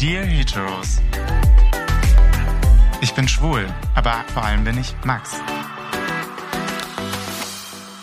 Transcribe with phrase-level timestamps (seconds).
[0.00, 0.98] Dear Heteros.
[3.02, 5.34] Ich bin schwul, aber vor allem bin ich Max.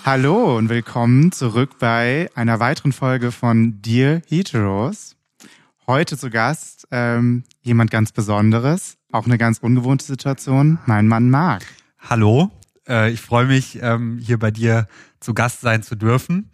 [0.06, 5.16] Hallo und willkommen zurück bei einer weiteren Folge von Dear Heteros.
[5.88, 11.64] Heute zu Gast ähm, jemand ganz Besonderes, auch eine ganz ungewohnte Situation, mein Mann Marc.
[11.98, 12.52] Hallo,
[12.88, 14.88] äh, ich freue mich, ähm, hier bei dir
[15.20, 16.52] zu Gast sein zu dürfen.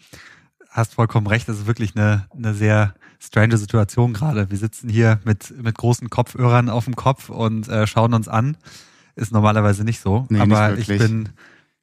[0.69, 4.49] Hast vollkommen recht, das ist wirklich eine, eine sehr strange Situation gerade.
[4.51, 8.57] Wir sitzen hier mit, mit großen Kopfhörern auf dem Kopf und äh, schauen uns an.
[9.15, 11.29] Ist normalerweise nicht so, Nee, aber nicht ich bin,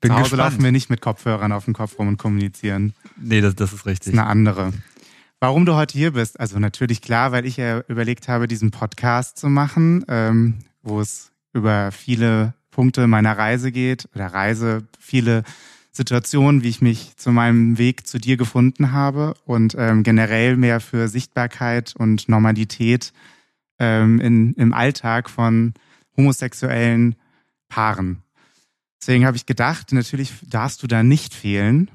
[0.00, 0.38] bin Zu Hause gespannt.
[0.52, 2.92] laufen wir nicht mit Kopfhörern auf dem Kopf rum und kommunizieren.
[3.16, 4.12] Nee, das, das ist Das richtig.
[4.14, 4.72] ist eine andere.
[5.38, 6.38] Warum du heute hier bist?
[6.38, 11.32] Also natürlich klar, weil ich ja überlegt habe, diesen Podcast zu machen, ähm, wo es
[11.52, 15.42] über viele Punkte meiner Reise geht oder Reise, viele
[15.92, 20.80] Situationen, wie ich mich zu meinem Weg zu dir gefunden habe und ähm, generell mehr
[20.80, 23.12] für Sichtbarkeit und Normalität
[23.78, 25.74] ähm, in, im Alltag von
[26.16, 27.16] homosexuellen
[27.68, 28.23] Paaren.
[29.00, 31.90] Deswegen habe ich gedacht, natürlich darfst du da nicht fehlen.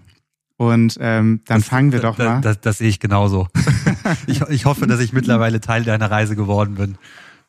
[0.58, 2.42] Und ähm, dann Das- fangen wir doch mal.
[2.42, 3.48] Das, das sehe ich genauso.
[4.28, 6.98] ich, ich hoffe, dass ich mittlerweile Teil deiner Reise geworden bin.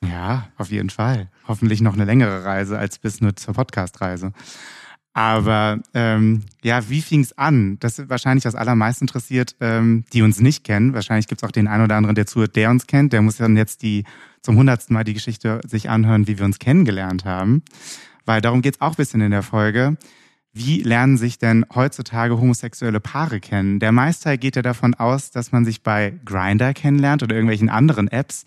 [0.04, 1.30] Ja, auf jeden Fall.
[1.48, 4.32] Hoffentlich noch eine längere Reise als bis nur zur Podcast-Reise.
[5.16, 7.78] Aber ähm, ja, wie fing's an?
[7.80, 10.92] Das ist wahrscheinlich was allermeist interessiert, ähm, die uns nicht kennen.
[10.92, 13.14] Wahrscheinlich gibt's auch den einen oder anderen, der zuhört, der uns kennt.
[13.14, 14.04] Der muss dann jetzt die
[14.42, 17.62] zum hundertsten Mal die Geschichte sich anhören, wie wir uns kennengelernt haben.
[18.26, 19.96] Weil darum geht's auch ein bisschen in der Folge.
[20.52, 23.80] Wie lernen sich denn heutzutage homosexuelle Paare kennen?
[23.80, 28.08] Der Meistteil geht ja davon aus, dass man sich bei Grinder kennenlernt oder irgendwelchen anderen
[28.08, 28.44] Apps.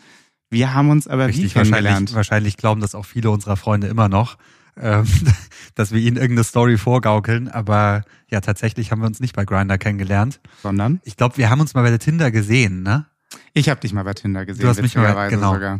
[0.51, 1.85] Wir haben uns aber wie Richtig, kennengelernt?
[1.87, 4.37] wahrscheinlich, wahrscheinlich glauben das auch viele unserer Freunde immer noch,
[4.79, 5.05] ähm,
[5.75, 7.47] dass wir ihnen irgendeine Story vorgaukeln.
[7.47, 10.39] Aber ja, tatsächlich haben wir uns nicht bei Grinder kennengelernt.
[10.61, 10.99] Sondern?
[11.03, 13.05] Ich glaube, wir haben uns mal bei der Tinder gesehen, ne?
[13.53, 15.53] Ich habe dich mal bei Tinder gesehen, Du hast mich mal- witzigerweise genau.
[15.53, 15.79] sogar.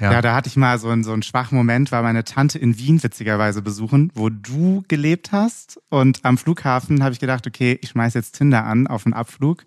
[0.00, 0.22] Ja.
[0.22, 3.02] da hatte ich mal so einen, so einen schwachen Moment, war meine Tante in Wien
[3.02, 5.78] witzigerweise besuchen, wo du gelebt hast.
[5.90, 9.64] Und am Flughafen habe ich gedacht, okay, ich schmeiß jetzt Tinder an auf einen Abflug.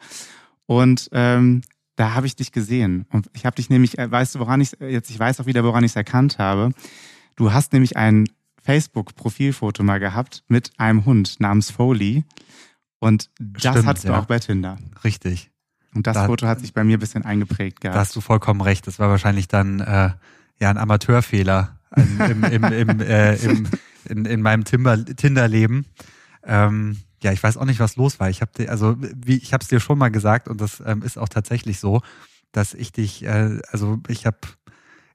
[0.66, 1.62] Und ähm,
[1.96, 3.06] da habe ich dich gesehen.
[3.12, 5.64] Und ich habe dich nämlich, äh, weißt du, woran ich jetzt, ich weiß auch wieder,
[5.64, 6.72] woran ich es erkannt habe.
[7.36, 8.26] Du hast nämlich ein
[8.64, 12.24] Facebook-Profilfoto mal gehabt mit einem Hund namens Foley.
[13.00, 14.20] Und das Stimmt, hattest du ja.
[14.20, 14.78] auch bei Tinder.
[15.04, 15.52] Richtig.
[15.94, 17.96] Und das Da- Foto hat sich bei mir ein bisschen eingeprägt gehabt.
[17.96, 18.88] Da hast du vollkommen recht.
[18.88, 20.12] Das war wahrscheinlich dann äh,
[20.60, 23.68] ja ein Amateurfehler im, im, im, äh, im,
[24.10, 25.86] in, in meinem Tinder-Leben.
[26.46, 28.30] Ähm, ja, ich weiß auch nicht, was los war.
[28.30, 31.18] Ich habe also wie ich habe es dir schon mal gesagt und das ähm, ist
[31.18, 32.02] auch tatsächlich so,
[32.52, 34.38] dass ich dich, äh, also ich habe,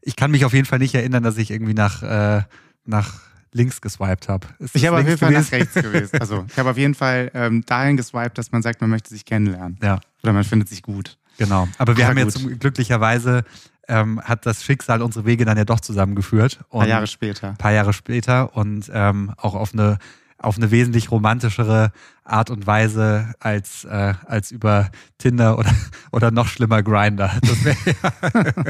[0.01, 2.43] ich kann mich auf jeden Fall nicht erinnern, dass ich irgendwie nach äh,
[2.85, 3.21] nach
[3.53, 4.47] links geswiped habe.
[4.73, 6.21] Ich habe auf jeden Fall nach rechts gewesen.
[6.21, 9.25] Also ich habe auf jeden Fall ähm, dahin geswiped, dass man sagt, man möchte sich
[9.25, 9.79] kennenlernen.
[9.83, 11.17] Ja, Oder man findet sich gut.
[11.39, 11.69] genau.
[11.79, 12.35] Aber wir Aber haben gut.
[12.35, 13.45] jetzt glücklicherweise
[13.89, 16.59] ähm, hat das Schicksal unsere Wege dann ja doch zusammengeführt.
[16.71, 17.55] Ein paar Jahre später.
[17.59, 19.99] paar Jahre später und ähm, auch auf eine
[20.41, 21.91] auf eine wesentlich romantischere
[22.25, 25.75] Art und Weise als äh, als über Tinder oder
[26.13, 27.33] oder noch schlimmer Grinder.
[27.43, 27.77] Das wär,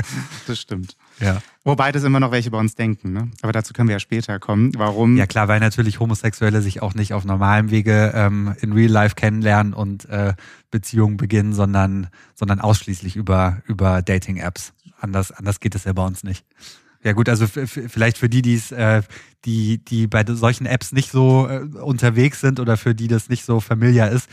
[0.47, 0.97] Das stimmt.
[1.21, 1.43] ja.
[1.65, 3.31] Wobei das immer noch welche bei uns denken, ne?
[3.43, 4.73] Aber dazu können wir ja später kommen.
[4.77, 5.17] Warum?
[5.17, 9.15] ja klar, weil natürlich Homosexuelle sich auch nicht auf normalem Wege ähm, in Real Life
[9.15, 10.35] kennenlernen und äh,
[10.71, 14.73] Beziehungen beginnen, sondern sondern ausschließlich über über Dating Apps.
[15.01, 16.47] Anders anders geht es ja bei uns nicht.
[17.03, 19.03] Ja gut, also vielleicht für die, die's, äh,
[19.45, 23.45] die, die bei solchen Apps nicht so äh, unterwegs sind oder für die das nicht
[23.45, 24.29] so familiar ist,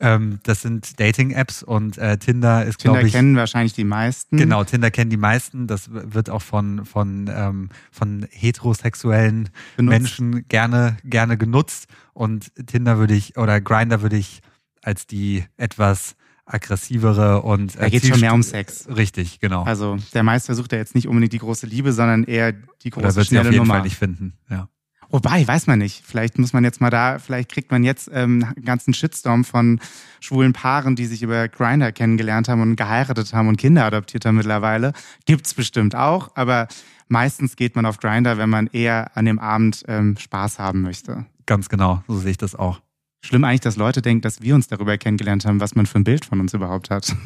[0.00, 4.36] ähm, das sind Dating-Apps und äh, Tinder ist, Tinder glaube ich, kennen wahrscheinlich die meisten.
[4.36, 5.66] genau, Tinder kennen die meisten.
[5.66, 9.98] Das wird auch von, von, ähm, von heterosexuellen Benutzt.
[9.98, 11.86] Menschen gerne, gerne genutzt.
[12.12, 14.40] Und Tinder würde ich, oder Grinder würde ich
[14.82, 18.88] als die etwas aggressivere und Da geht schon mehr um Sex.
[18.88, 19.64] Richtig, genau.
[19.64, 23.02] Also der Meister sucht ja jetzt nicht unbedingt die große Liebe, sondern eher die Oder
[23.02, 23.74] große wird sie auf schnelle jeden Nummer.
[23.74, 24.34] Fall nicht finden.
[24.48, 24.68] Ja.
[25.10, 26.02] Wobei, weiß man nicht.
[26.04, 29.80] Vielleicht muss man jetzt mal da, vielleicht kriegt man jetzt ähm, einen ganzen Shitstorm von
[30.20, 34.36] schwulen Paaren, die sich über Grinder kennengelernt haben und geheiratet haben und Kinder adoptiert haben
[34.36, 34.92] mittlerweile.
[35.24, 36.66] Gibt's bestimmt auch, aber
[37.08, 41.26] meistens geht man auf Grinder, wenn man eher an dem Abend ähm, Spaß haben möchte.
[41.46, 42.80] Ganz genau, so sehe ich das auch.
[43.26, 46.04] Schlimm eigentlich, dass Leute denken, dass wir uns darüber kennengelernt haben, was man für ein
[46.04, 47.14] Bild von uns überhaupt hat.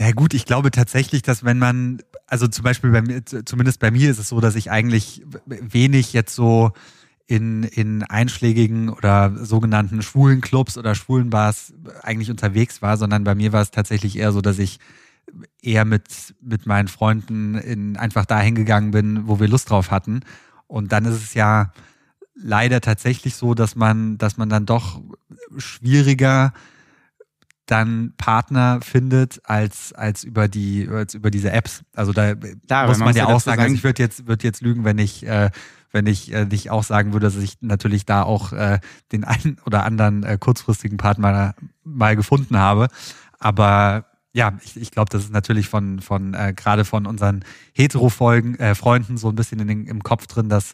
[0.00, 3.92] Ja gut, ich glaube tatsächlich, dass wenn man, also zum Beispiel bei mir, zumindest bei
[3.92, 6.72] mir ist es so, dass ich eigentlich wenig jetzt so
[7.28, 13.36] in, in einschlägigen oder sogenannten schwulen Clubs oder schwulen Bars eigentlich unterwegs war, sondern bei
[13.36, 14.80] mir war es tatsächlich eher so, dass ich
[15.60, 20.20] eher mit, mit meinen Freunden in, einfach dahin gegangen bin, wo wir Lust drauf hatten.
[20.66, 21.72] Und dann ist es ja
[22.34, 25.00] leider tatsächlich so, dass man, dass man dann doch
[25.56, 26.52] schwieriger
[27.66, 31.84] dann Partner findet als als über die als über diese Apps.
[31.94, 34.84] Also da Klar, muss man, ja auch sagen, also ich würde jetzt würde jetzt lügen,
[34.84, 35.50] wenn ich äh,
[35.92, 38.80] wenn ich äh, nicht auch sagen würde, dass ich natürlich da auch äh,
[39.12, 41.54] den einen oder anderen äh, kurzfristigen Partner
[41.84, 42.88] mal gefunden habe.
[43.38, 47.44] Aber ja, ich, ich glaube, das ist natürlich von, von äh, gerade von unseren
[47.74, 50.72] Hetero-Folgen, äh, Freunden so ein bisschen in den, im Kopf drin, dass,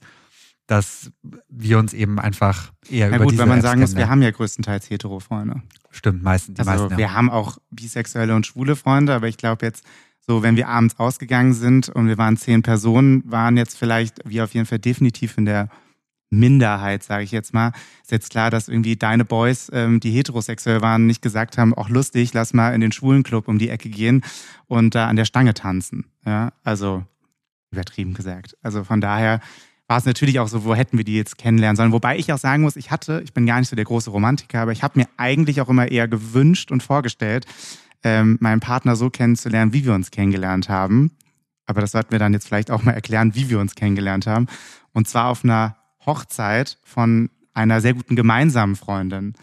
[0.69, 1.11] dass
[1.49, 4.09] wir uns eben einfach eher ja, über gut, diese wenn man Apps sagen muss, wir
[4.09, 5.63] haben ja größtenteils Hetero-Freunde.
[5.91, 6.55] Stimmt, meistens.
[6.57, 6.99] Die also meisten, ja.
[6.99, 9.85] wir haben auch bisexuelle und schwule Freunde, aber ich glaube jetzt,
[10.21, 14.45] so wenn wir abends ausgegangen sind und wir waren zehn Personen, waren jetzt vielleicht wir
[14.45, 15.71] auf jeden Fall definitiv in der
[16.29, 17.73] Minderheit, sage ich jetzt mal.
[18.03, 21.89] Ist jetzt klar, dass irgendwie deine Boys, ähm, die heterosexuell waren, nicht gesagt haben, auch
[21.89, 24.23] lustig, lass mal in den schwulen Club um die Ecke gehen
[24.67, 26.05] und da an der Stange tanzen.
[26.27, 27.05] Ja, also
[27.71, 28.55] übertrieben gesagt.
[28.63, 29.41] Also von daher
[29.89, 31.93] war es natürlich auch so, wo hätten wir die jetzt kennenlernen sollen.
[31.93, 34.61] Wobei ich auch sagen muss, ich hatte, ich bin gar nicht so der große Romantiker,
[34.61, 37.47] aber ich habe mir eigentlich auch immer eher gewünscht und vorgestellt,
[38.05, 41.11] ähm, meinen Partner so kennenzulernen, wie wir uns kennengelernt haben.
[41.67, 44.47] Aber das sollten wir dann jetzt vielleicht auch mal erklären, wie wir uns kennengelernt haben.
[44.93, 49.35] Und zwar auf einer Hochzeit von einer sehr guten gemeinsamen Freundin.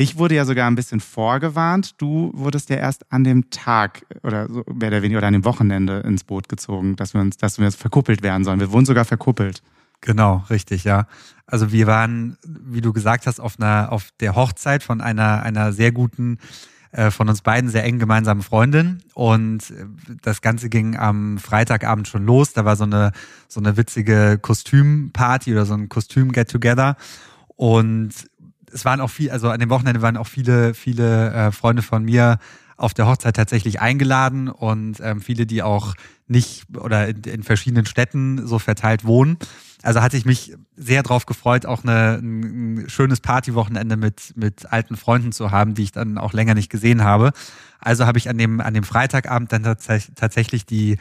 [0.00, 2.00] Ich wurde ja sogar ein bisschen vorgewarnt.
[2.00, 5.44] Du wurdest ja erst an dem Tag oder so, mehr oder weniger oder an dem
[5.44, 8.60] Wochenende ins Boot gezogen, dass wir uns, dass wir verkuppelt werden sollen.
[8.60, 9.62] Wir wurden sogar verkuppelt.
[10.00, 11.06] Genau, richtig, ja.
[11.46, 15.74] Also wir waren, wie du gesagt hast, auf einer, auf der Hochzeit von einer, einer
[15.74, 16.38] sehr guten
[16.92, 19.84] äh, von uns beiden sehr eng gemeinsamen Freundin und äh,
[20.22, 22.54] das Ganze ging am Freitagabend schon los.
[22.54, 23.12] Da war so eine
[23.48, 26.96] so eine witzige Kostümparty oder so ein Kostüm-Get-Together
[27.56, 28.29] und
[28.72, 32.04] es waren auch viel, also an dem Wochenende waren auch viele viele äh, Freunde von
[32.04, 32.38] mir
[32.76, 35.94] auf der Hochzeit tatsächlich eingeladen und ähm, viele, die auch
[36.28, 39.36] nicht oder in, in verschiedenen Städten so verteilt wohnen.
[39.82, 44.96] Also hatte ich mich sehr drauf gefreut, auch eine, ein schönes Partywochenende mit, mit alten
[44.96, 47.32] Freunden zu haben, die ich dann auch länger nicht gesehen habe.
[47.78, 50.96] Also habe ich an dem, an dem Freitagabend dann tats tatsächlich die,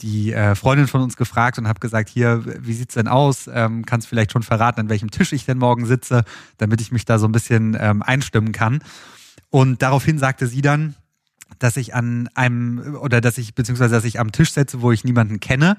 [0.00, 3.48] die äh, Freundin von uns gefragt und habe gesagt, hier, wie sieht's denn aus?
[3.52, 6.24] Ähm, kannst vielleicht schon verraten, an welchem Tisch ich denn morgen sitze,
[6.58, 8.80] damit ich mich da so ein bisschen ähm, einstimmen kann.
[9.50, 10.94] Und daraufhin sagte sie dann,
[11.58, 15.04] dass ich an einem oder dass ich beziehungsweise dass ich am Tisch setze, wo ich
[15.04, 15.78] niemanden kenne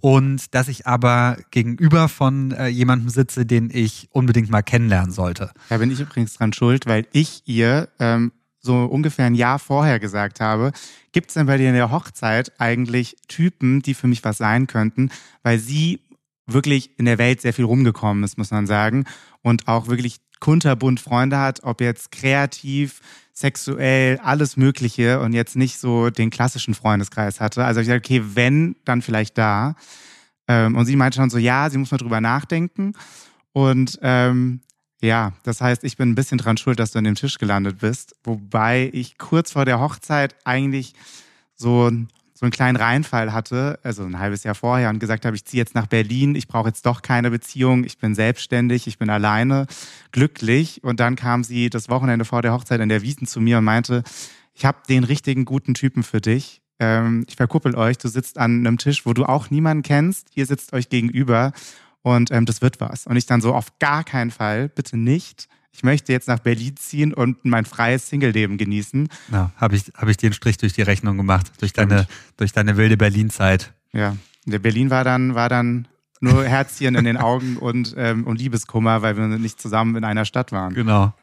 [0.00, 5.50] und dass ich aber gegenüber von äh, jemandem sitze, den ich unbedingt mal kennenlernen sollte.
[5.68, 8.32] Da bin ich übrigens dran schuld, weil ich ihr ähm,
[8.68, 10.72] so ungefähr ein Jahr vorher gesagt habe,
[11.12, 14.66] gibt es denn bei dir in der Hochzeit eigentlich Typen, die für mich was sein
[14.66, 15.10] könnten,
[15.42, 16.00] weil sie
[16.46, 19.04] wirklich in der Welt sehr viel rumgekommen ist, muss man sagen,
[19.42, 23.00] und auch wirklich kunterbunt Freunde hat, ob jetzt kreativ,
[23.32, 27.64] sexuell, alles Mögliche und jetzt nicht so den klassischen Freundeskreis hatte.
[27.64, 29.76] Also ich dachte, okay, wenn, dann vielleicht da.
[30.46, 32.92] Ähm, und sie meinte schon so, ja, sie muss mal drüber nachdenken.
[33.52, 34.60] Und ähm,
[35.00, 37.78] ja, das heißt, ich bin ein bisschen dran schuld, dass du an dem Tisch gelandet
[37.78, 38.16] bist.
[38.24, 40.94] Wobei ich kurz vor der Hochzeit eigentlich
[41.54, 41.90] so
[42.38, 45.60] so einen kleinen Reinfall hatte, also ein halbes Jahr vorher, und gesagt habe, ich ziehe
[45.60, 49.66] jetzt nach Berlin, ich brauche jetzt doch keine Beziehung, ich bin selbstständig, ich bin alleine,
[50.12, 50.84] glücklich.
[50.84, 53.64] Und dann kam sie das Wochenende vor der Hochzeit in der Wiesen zu mir und
[53.64, 54.04] meinte,
[54.54, 56.62] ich habe den richtigen guten Typen für dich.
[56.78, 60.46] Ähm, ich verkuppel euch, du sitzt an einem Tisch, wo du auch niemanden kennst, ihr
[60.46, 61.52] sitzt euch gegenüber
[62.02, 63.06] und ähm, das wird was.
[63.06, 65.48] Und ich dann so, auf gar keinen Fall, bitte nicht
[65.78, 69.08] ich möchte jetzt nach Berlin ziehen und mein freies Single-Leben genießen.
[69.30, 72.52] Ja, habe ich, hab ich dir einen Strich durch die Rechnung gemacht, durch deine, durch
[72.52, 73.72] deine wilde Berlin-Zeit.
[73.92, 75.86] Ja, der Berlin war dann, war dann
[76.20, 80.24] nur Herzchen in den Augen und, ähm, und Liebeskummer, weil wir nicht zusammen in einer
[80.24, 80.74] Stadt waren.
[80.74, 81.14] Genau.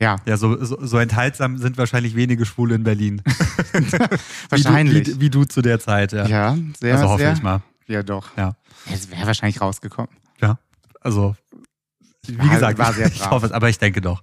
[0.00, 0.16] Ja.
[0.26, 3.22] Ja, so, so, so enthaltsam sind wahrscheinlich wenige Schwule in Berlin.
[4.48, 5.06] wahrscheinlich.
[5.06, 6.26] Wie du, wie, wie du, zu der Zeit, ja.
[6.26, 7.62] Ja, sehr, Also hoffe sehr, ich mal.
[7.88, 8.36] Ja, doch.
[8.36, 8.54] Ja.
[8.92, 10.10] Es wäre wahrscheinlich rausgekommen.
[10.40, 10.58] Ja.
[11.00, 11.34] Also
[12.26, 14.22] wie War- gesagt, war sehr ich hoffe es, aber ich denke doch.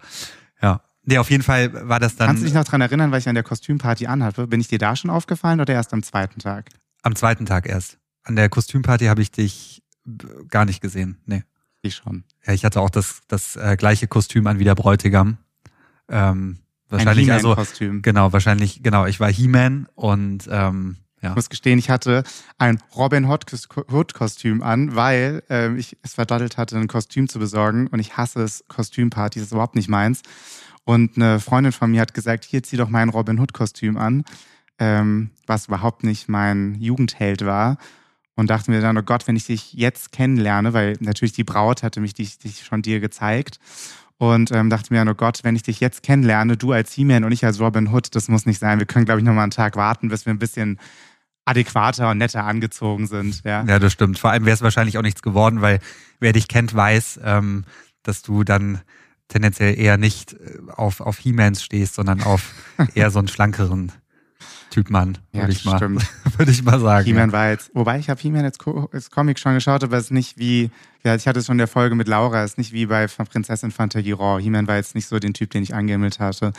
[0.62, 0.82] Ja.
[1.04, 3.30] Nee, auf jeden Fall war das dann Kannst du dich noch dran erinnern, weil ich
[3.30, 4.48] an der Kostümparty anhatte?
[4.48, 6.70] Bin ich dir da schon aufgefallen oder erst am zweiten Tag?
[7.04, 8.00] am zweiten Tag erst.
[8.24, 9.84] An der Kostümparty habe ich dich
[10.50, 11.20] gar nicht gesehen.
[11.28, 11.44] Nee.
[11.84, 12.24] Ich schon.
[12.48, 15.38] Ja, ich hatte auch das, das äh, gleiche Kostüm an wie der Bräutigam.
[16.10, 16.58] Ähm,
[16.90, 18.02] wahrscheinlich, Ein also, He-Man-Kostüm.
[18.02, 21.32] genau, wahrscheinlich, genau, ich war He-Man und ähm, ja.
[21.32, 22.24] Ich muss gestehen, ich hatte
[22.58, 23.46] ein Robin Hood
[23.92, 28.16] Hood Kostüm an, weil ähm, ich es verdattelt hatte, ein Kostüm zu besorgen und ich
[28.16, 30.22] hasse es, Kostümpartys, das ist überhaupt nicht meins.
[30.84, 34.24] Und eine Freundin von mir hat gesagt, hier zieh doch mein Robin Hood Kostüm an,
[34.78, 37.78] ähm, was überhaupt nicht mein Jugendheld war.
[38.38, 41.84] Und dachte mir dann, oh Gott, wenn ich dich jetzt kennenlerne, weil natürlich die Braut
[41.84, 43.60] hatte mich dich, dich schon dir gezeigt.
[44.18, 47.32] Und ähm, dachte mir, oh Gott, wenn ich dich jetzt kennenlerne, du als He-Man und
[47.32, 48.80] ich als Robin Hood, das muss nicht sein.
[48.80, 50.80] Wir können, glaube ich, noch mal einen Tag warten, bis wir ein bisschen
[51.46, 53.44] adäquater und netter angezogen sind.
[53.44, 53.64] Ja.
[53.64, 54.18] Ja, das stimmt.
[54.20, 55.80] Vor allem wäre es wahrscheinlich auch nichts geworden, weil
[56.20, 57.66] wer dich kennt, weiß, ähm,
[58.04, 58.82] dass du dann
[59.28, 62.54] tendenziell eher nicht äh, auf, auf He-Mans stehst, sondern auf
[62.96, 63.92] eher so einen schlankeren
[64.72, 66.06] Typ Mann, Ja, würde das ich, mal, stimmt.
[66.38, 67.06] würd ich mal sagen.
[67.06, 70.06] He-Man war jetzt, wobei ich habe He-Man als, Co als Comic schon geschaut, aber es
[70.06, 70.70] ist nicht wie,
[71.04, 73.08] ja, ich hatte es schon in der Folge mit Laura, es ist nicht wie bei
[73.08, 74.42] Prinzessin Fantagiron.
[74.42, 76.52] He-Man war jetzt nicht so den Typ, den ich angehimmelt hatte,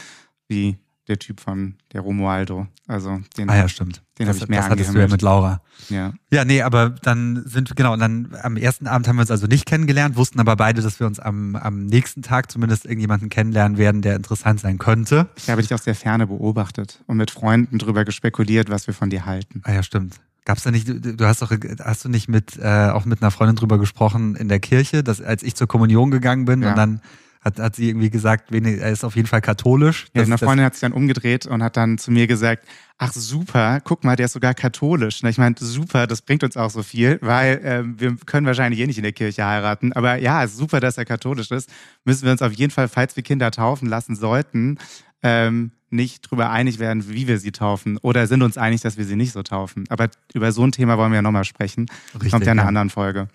[0.48, 2.66] wie der Typ von der Romualdo.
[2.88, 4.02] Also den, Ah ja, stimmt.
[4.18, 5.60] Den das hab ich mehr das hattest du ja mit Laura.
[5.88, 6.12] ja.
[6.32, 9.30] Ja, nee, aber dann sind wir, genau, und dann am ersten Abend haben wir uns
[9.30, 13.28] also nicht kennengelernt, wussten aber beide, dass wir uns am, am nächsten Tag zumindest irgendjemanden
[13.28, 15.28] kennenlernen werden, der interessant sein könnte.
[15.36, 19.10] Ich habe dich aus der Ferne beobachtet und mit Freunden drüber gespekuliert, was wir von
[19.10, 19.62] dir halten.
[19.64, 20.16] Ah ja, stimmt.
[20.44, 21.50] Gab's da nicht, du du hast doch,
[21.84, 25.20] hast du nicht mit, äh, auch mit einer Freundin drüber gesprochen in der Kirche, dass
[25.20, 26.70] als ich zur Kommunion gegangen bin Ja.
[26.70, 27.00] und dann
[27.46, 30.06] hat, hat sie irgendwie gesagt, er ist auf jeden Fall katholisch.
[30.14, 32.66] Ja, Das- eine Freundin hat sich dann umgedreht und hat dann zu mir gesagt,
[32.98, 35.22] ach super, guck mal, der ist sogar katholisch.
[35.22, 38.80] Und ich meinte, super, das bringt uns auch so viel, weil ähm, wir können wahrscheinlich
[38.80, 39.92] eh nicht in der Kirche heiraten.
[39.92, 41.70] Aber ja, es ist super, dass er katholisch ist.
[42.04, 44.78] Müssen wir uns auf jeden Fall, falls wir Kinder taufen lassen sollten,
[45.22, 47.96] ähm, nicht drüber einig werden, wie wir sie taufen.
[47.98, 49.84] Oder sind uns einig, dass wir sie nicht so taufen.
[49.88, 51.86] Aber über so ein Thema wollen wir ja nochmal sprechen.
[52.14, 52.68] Richtig, Kommt ja in einer ja.
[52.68, 53.28] anderen Folge.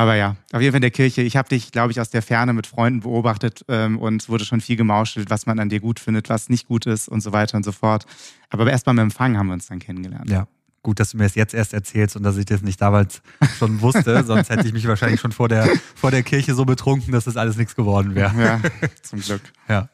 [0.00, 1.20] Aber ja, auf jeden Fall in der Kirche.
[1.20, 4.46] Ich habe dich, glaube ich, aus der Ferne mit Freunden beobachtet ähm, und es wurde
[4.46, 7.34] schon viel gemauschelt, was man an dir gut findet, was nicht gut ist und so
[7.34, 8.06] weiter und so fort.
[8.48, 10.30] Aber erst beim Empfang haben wir uns dann kennengelernt.
[10.30, 10.48] Ja.
[10.82, 13.20] Gut, dass du mir das jetzt erst erzählst und dass ich das nicht damals
[13.58, 17.12] schon wusste, sonst hätte ich mich wahrscheinlich schon vor der, vor der Kirche so betrunken,
[17.12, 18.32] dass das alles nichts geworden wäre.
[18.42, 18.60] Ja,
[19.02, 19.42] zum Glück.
[19.68, 19.90] Ja.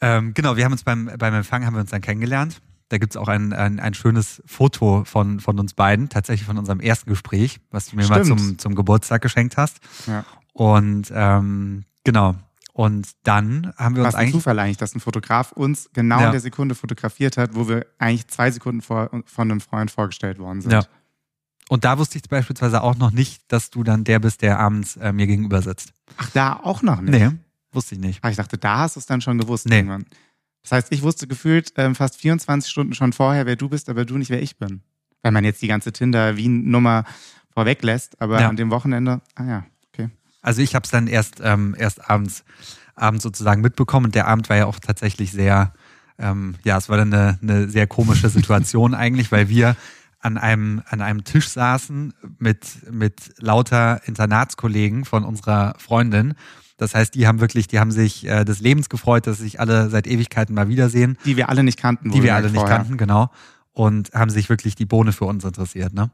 [0.00, 2.60] Ähm, genau, wir haben uns beim, beim Empfang haben wir uns dann kennengelernt.
[2.90, 6.80] Da gibt's auch ein, ein, ein schönes Foto von, von uns beiden, tatsächlich von unserem
[6.80, 8.40] ersten Gespräch, was du mir mal Stimmt.
[8.40, 9.78] zum, zum Geburtstag geschenkt hast.
[10.06, 10.24] Ja.
[10.54, 12.34] Und ähm, genau.
[12.72, 14.32] Und dann haben wir uns Was ein eigentlich.
[14.34, 16.26] Zufall eigentlich, dass ein Fotograf uns genau Ja.
[16.26, 20.38] in der Sekunde fotografiert hat, wo wir eigentlich zwei Sekunden vor, von einem Freund vorgestellt
[20.38, 20.72] worden sind.
[20.72, 20.84] Ja.
[21.68, 24.96] Und da wusste ich beispielsweise auch noch nicht, dass du dann der bist, der abends
[24.96, 25.92] äh, mir gegenüber sitzt.
[26.16, 27.12] Ach, da auch noch nicht?
[27.18, 27.30] Nee,
[27.72, 28.20] wusste ich nicht.
[28.24, 29.76] Ah, ich dachte, da hast du es dann schon gewusst Nee.
[29.78, 30.06] irgendwann.
[30.62, 34.04] Das heißt, ich wusste gefühlt ähm, fast 24 Stunden schon vorher, wer du bist, aber
[34.04, 34.82] du nicht, wer ich bin.
[35.22, 37.04] Wenn man jetzt die ganze Tinder-Wien-Nummer
[37.52, 38.48] vorweg lässt, aber Ja.
[38.48, 40.10] an dem Wochenende, ah ja, okay.
[40.42, 42.44] Also ich habe es dann erst, ähm, erst abends,
[42.94, 45.72] abends sozusagen mitbekommen und der Abend war ja auch tatsächlich sehr,
[46.18, 49.76] ähm, ja, es war dann eine, eine sehr komische Situation eigentlich, weil wir
[50.20, 56.34] an einem, an einem Tisch saßen mit, mit lauter Internatskollegen von unserer Freundin.
[56.78, 59.90] Das heißt, die haben wirklich, die haben sich äh, des Lebens gefreut, dass sich alle
[59.90, 62.10] seit Ewigkeiten mal wiedersehen, Die wir alle nicht kannten.
[62.10, 62.78] die wir alle nicht vorher.
[62.78, 63.30] kannten, genau.
[63.72, 66.10] Und haben sich wirklich die Bohne für uns interessiert, ne?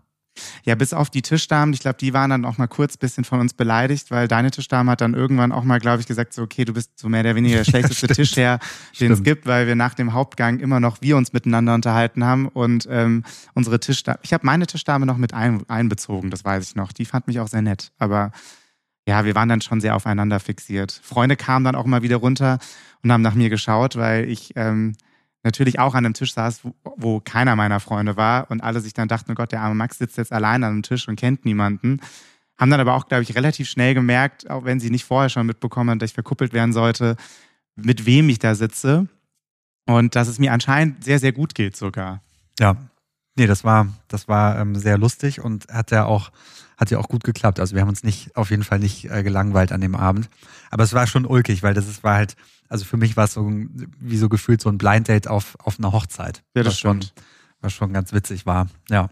[0.65, 3.39] Ja, bis auf die Tischdamen, ich glaube, die waren dann auch mal kurz bisschen von
[3.39, 6.65] uns beleidigt, weil deine Tischdame hat dann irgendwann auch mal, glaube ich, gesagt, so, okay,
[6.65, 8.17] du bist so mehr oder weniger der schlechteste Stimmt.
[8.17, 8.59] Tischherr,
[8.99, 12.49] den es gibt, weil wir nach dem Hauptgang immer noch wir uns miteinander unterhalten haben
[12.49, 13.23] und ähm,
[13.55, 16.91] unsere Tischdame, ich habe meine Tischdame noch mit ein, einbezogen, das weiß ich noch.
[16.93, 18.33] Die fand mich auch sehr nett, aber
[19.07, 21.01] ja, wir waren dann schon sehr aufeinander fixiert.
[21.03, 22.59] Freunde kamen dann auch mal wieder runter
[23.03, 24.95] und haben nach mir geschaut, weil ich ähm,
[25.43, 28.95] natürlich auch an einem Tisch saß, wo, wo keiner meiner Freunde war und alle sich
[28.95, 31.45] dann dachten, oh Gott, der arme Max sitzt jetzt allein an einem Tisch und kennt
[31.45, 32.01] niemanden.
[32.57, 35.47] Haben dann aber auch, glaube ich, relativ schnell gemerkt, auch wenn sie nicht vorher schon
[35.47, 37.17] mitbekommen haben, dass ich verkuppelt werden sollte,
[37.77, 39.09] mit wem ich da sitze.
[39.87, 42.23] Und dass es mir anscheinend sehr, sehr gut geht sogar.
[42.59, 42.77] Ja.
[43.37, 46.31] Nee, das war, das war ähm, sehr lustig und hat ja auch,
[46.77, 47.61] hat ja auch gut geklappt.
[47.61, 50.29] Also wir haben uns nicht, auf jeden Fall nicht äh, gelangweilt an dem Abend.
[50.71, 52.37] Aber es war schon ulkig, weil das ist, war halt,
[52.69, 53.51] also für mich war es so
[54.01, 56.43] wie so gefühlt so ein Blind Date auf, auf einer Hochzeit.
[56.55, 57.23] Ja, das was schon, stimmt.
[57.61, 58.69] was schon ganz witzig war.
[58.91, 59.11] Ja.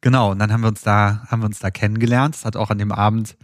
[0.00, 0.30] Genau.
[0.32, 2.34] Und dann haben wir uns da, haben wir uns da kennengelernt.
[2.36, 3.36] Es hat auch an dem Abend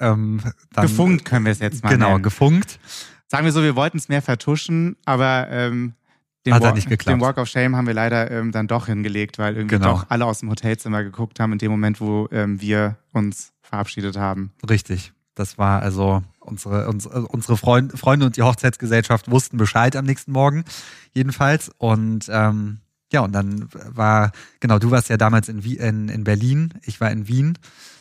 [0.00, 0.40] ähm,
[0.72, 2.22] dann, Gefunkt können wir es jetzt mal Genau, nennen.
[2.22, 2.78] gefunkt.
[3.26, 5.94] Sagen wir so, wir wollten es mehr vertuschen, aber ähm,
[6.48, 7.14] den, Hat halt Walk, nicht geklappt.
[7.16, 9.92] den Walk of Shame haben wir leider ähm, dann doch hingelegt, weil irgendwie Genau.
[9.92, 14.16] doch alle aus dem Hotelzimmer geguckt haben in dem Moment, wo ähm, wir uns verabschiedet
[14.16, 14.52] haben.
[14.68, 15.12] Richtig.
[15.34, 20.32] Das war also unsere, unsere, unsere Freund, Freunde und die Hochzeitsgesellschaft wussten Bescheid am nächsten
[20.32, 20.64] Morgen,
[21.14, 21.70] jedenfalls.
[21.78, 22.78] Und ähm,
[23.12, 27.10] ja, und dann war, genau, du warst ja damals in, in, in Berlin, ich war
[27.10, 27.56] in Wien.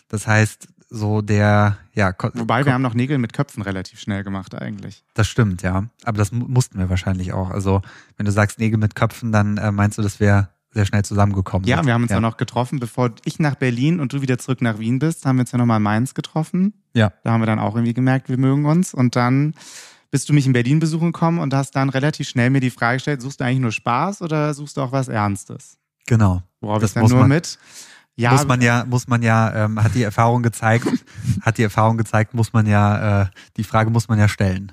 [0.10, 4.56] Das heißt, so der, ja, Wobei wir haben noch Nägel mit Köpfen relativ schnell gemacht
[4.56, 5.03] eigentlich.
[5.13, 5.86] das stimmt, ja.
[6.06, 7.50] Aber das mu- mussten wir wahrscheinlich auch.
[7.50, 7.82] Also,
[8.15, 11.67] wenn du sagst Nägel mit Köpfen, dann äh, meinst du, dass wir sehr schnell zusammengekommen
[11.67, 11.88] Ja, sind.
[11.88, 12.17] wir haben uns ja.
[12.17, 15.38] ja noch getroffen, bevor ich nach Berlin und du wieder zurück nach Wien bist, haben
[15.38, 16.74] wir uns ja nochmal in Mainz getroffen.
[16.94, 17.12] Ja.
[17.24, 18.94] Da haben wir dann auch irgendwie gemerkt, wir mögen uns.
[18.94, 19.56] Und dann
[20.12, 22.98] bist du mich in Berlin besuchen gekommen und hast dann relativ schnell mir die Frage
[22.98, 25.77] gestellt, suchst du eigentlich nur Spaß oder suchst du auch was Ernstes?
[26.06, 26.44] Genau.
[26.62, 27.58] Worauf Das ich dann nur mit.
[28.18, 30.88] Ja, muss man ja, muss man ja, ähm, hat die Erfahrung gezeigt,
[31.42, 33.26] hat die Erfahrung gezeigt, muss man ja, äh,
[33.58, 34.72] die Frage muss man ja stellen.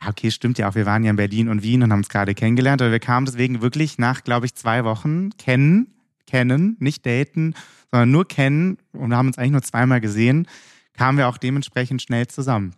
[0.00, 0.74] Ja, okay, stimmt ja auch.
[0.74, 2.80] Wir waren ja in Berlin und Wien und haben uns gerade kennengelernt.
[2.80, 5.94] Aber wir kamen deswegen wirklich nach, glaube ich, zwei Wochen kennen,
[6.26, 7.54] kennen, nicht daten,
[7.90, 10.48] sondern nur kennen und haben uns eigentlich nur zweimal gesehen,
[10.94, 12.74] kamen wir auch dementsprechend schnell zusammen.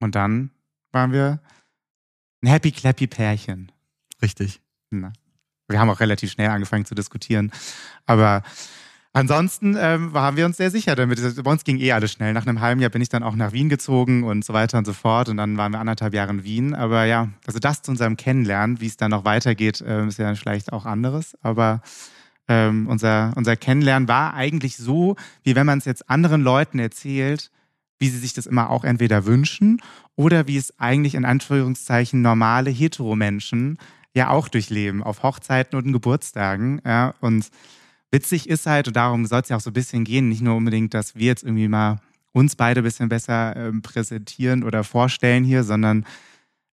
[0.00, 0.50] Und dann
[0.90, 1.40] waren wir
[2.42, 3.70] ein happy clappy Pärchen.
[4.20, 4.60] Richtig.
[4.90, 5.12] Na.
[5.68, 7.52] Wir haben auch relativ schnell angefangen zu diskutieren.
[8.04, 8.42] Aber
[9.16, 11.20] ansonsten ähm, waren wir uns sehr sicher damit.
[11.42, 12.32] Bei uns ging eh alles schnell.
[12.32, 14.84] Nach einem halben Jahr bin ich dann auch nach Wien gezogen und so weiter und
[14.84, 15.28] so fort.
[15.28, 16.74] Und dann waren wir anderthalb Jahre in Wien.
[16.74, 20.34] Aber ja, also das zu unserem Kennenlernen, wie es dann noch weitergeht, äh, ist ja
[20.34, 21.36] vielleicht auch anderes.
[21.42, 21.80] Aber
[22.48, 27.50] ähm, unser, unser Kennenlernen war eigentlich so, wie wenn man es jetzt anderen Leuten erzählt,
[27.98, 29.80] wie sie sich das immer auch entweder wünschen
[30.14, 33.78] oder wie es eigentlich in Anführungszeichen normale Heteromenschen
[34.14, 36.80] ja auch durchleben, auf Hochzeiten und Geburtstagen.
[36.84, 37.50] Ja, und
[38.16, 40.56] witzig ist halt, und darum soll es ja auch so ein bisschen gehen, nicht nur
[40.56, 42.00] unbedingt, dass wir jetzt irgendwie mal
[42.32, 46.06] uns beide ein bisschen besser ähm, präsentieren oder vorstellen hier, sondern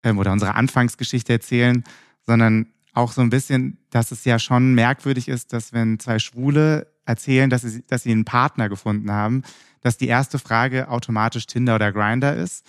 [0.05, 1.83] ähm, oder unsere Anfangsgeschichte erzählen,
[2.27, 6.89] sondern auch so ein bisschen, dass es ja schon merkwürdig ist, dass wenn zwei Schwule
[7.07, 9.43] erzählen, dass sie, dass sie einen Partner gefunden haben,
[9.81, 12.67] dass die erste Frage automatisch Tinder oder Grinder ist.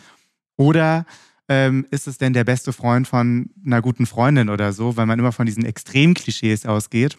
[0.56, 1.06] Oder
[1.50, 5.20] ähm, ist es denn der beste Freund von einer guten Freundin oder so, weil man
[5.20, 7.18] immer von diesen Extremklischees ausgeht.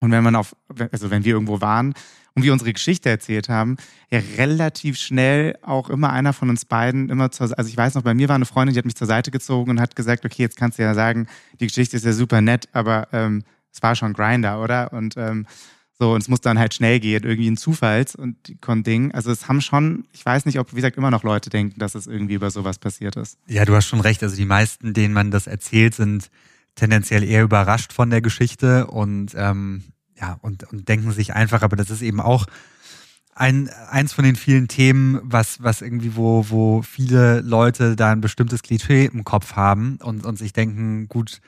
[0.00, 0.56] Und wenn man auf,
[0.92, 1.94] also wenn wir irgendwo waren
[2.34, 3.76] und wir unsere Geschichte erzählt haben,
[4.10, 8.02] ja relativ schnell auch immer einer von uns beiden immer zur, also ich weiß noch,
[8.02, 10.42] bei mir war eine Freundin, die hat mich zur Seite gezogen und hat gesagt, okay,
[10.42, 11.26] jetzt kannst du ja sagen,
[11.60, 14.92] die Geschichte ist ja super nett, aber ähm, es war schon Grinder, oder?
[14.92, 15.46] Und ähm,
[16.00, 18.36] so, und es muss dann halt schnell gehen, irgendwie ein Zufalls- und
[18.86, 19.12] Ding.
[19.12, 21.94] Also es haben schon, ich weiß nicht, ob, wie gesagt, immer noch Leute denken, dass
[21.94, 23.38] es irgendwie über sowas passiert ist.
[23.46, 24.22] Ja, du hast schon recht.
[24.22, 26.30] Also die meisten, denen man das erzählt, sind
[26.80, 29.84] tendenziell eher überrascht von der Geschichte und ähm,
[30.18, 32.46] ja, und, und denken sich einfach, aber das ist eben auch
[33.34, 38.22] ein, eins von den vielen Themen, was, was irgendwie, wo, wo viele Leute da ein
[38.22, 41.42] bestimmtes Klischee im Kopf haben und, und sich denken, gut,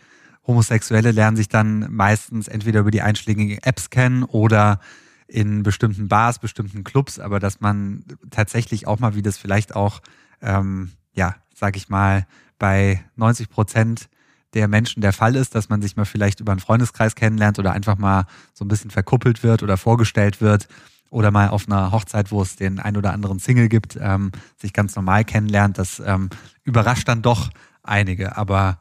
[0.47, 4.81] Homosexuelle lernen sich dann meistens entweder über die einschlägigen Apps kennen oder
[5.27, 10.03] in bestimmten Bars, bestimmten Clubs, aber dass man tatsächlich auch mal, wie das vielleicht auch,
[10.43, 12.27] ähm, ja, sag ich mal,
[12.59, 14.09] bei 90 Prozent
[14.55, 17.73] der Menschen der Fall ist, dass man sich mal vielleicht über einen Freundeskreis kennenlernt oder
[17.73, 20.69] einfach mal so ein bisschen verkuppelt wird oder vorgestellt wird
[21.11, 24.73] oder mal auf einer Hochzeit, wo es den ein oder anderen Single gibt, ähm, sich
[24.73, 25.79] ganz normal kennenlernt.
[25.79, 26.31] Das ähm,
[26.65, 27.51] überrascht dann doch
[27.83, 28.37] einige.
[28.37, 28.79] Aber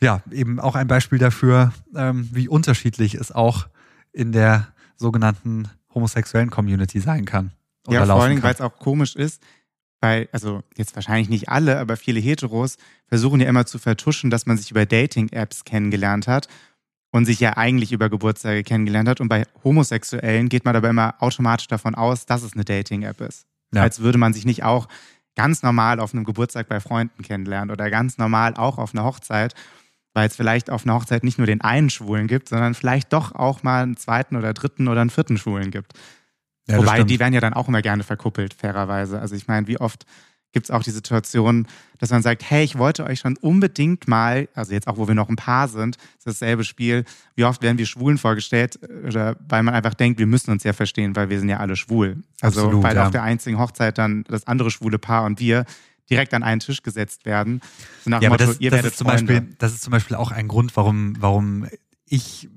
[0.00, 3.68] ja, eben auch ein Beispiel dafür, ähm, wie unterschiedlich es auch
[4.12, 7.52] in der sogenannten homosexuellen Community sein kann.
[7.88, 9.42] Ja, vor allen Dingen, weil es auch komisch ist,
[10.00, 12.76] weil, also jetzt wahrscheinlich nicht alle, aber viele Heteros
[13.10, 16.48] versuchen ja immer zu vertuschen, dass man sich über Dating-Apps kennengelernt hat
[17.10, 19.20] und sich ja eigentlich über Geburtstage kennengelernt hat.
[19.20, 23.46] Und bei Homosexuellen geht man aber immer automatisch davon aus, dass es eine Dating-App ist.
[23.74, 23.82] Ja.
[23.82, 24.88] Als würde man sich nicht auch
[25.36, 29.54] ganz normal auf einem Geburtstag bei Freunden kennenlernen oder ganz normal auch auf einer Hochzeit
[30.14, 33.34] weil es vielleicht auf einer Hochzeit nicht nur den einen Schwulen gibt, sondern vielleicht doch
[33.34, 35.92] auch mal einen zweiten oder dritten oder einen vierten Schwulen gibt.
[36.68, 39.20] Ja, Wobei, die werden ja dann auch immer gerne verkuppelt, fairerweise.
[39.20, 40.04] Also ich meine, wie oft
[40.52, 41.66] gibt es auch die Situation,
[41.98, 45.14] dass man sagt, hey, ich wollte euch schon unbedingt mal, also jetzt auch, wo wir
[45.14, 47.04] noch ein Paar sind, ist dasselbe Spiel,
[47.36, 50.72] wie oft werden wir Schwulen vorgestellt, oder weil man einfach denkt, wir müssen uns ja
[50.72, 52.22] verstehen, weil wir sind ja alle schwul.
[52.40, 53.04] Also Absolut, weil ja.
[53.04, 55.64] auf der einzigen Hochzeit dann das andere schwule Paar und wir
[56.08, 57.60] direkt an einen Tisch gesetzt werden.
[58.04, 60.76] So ja, Motto, das, das ist zum Beispiel, das ist zum Beispiel auch ein Grund,
[60.76, 61.66] warum, warum
[62.06, 62.48] ich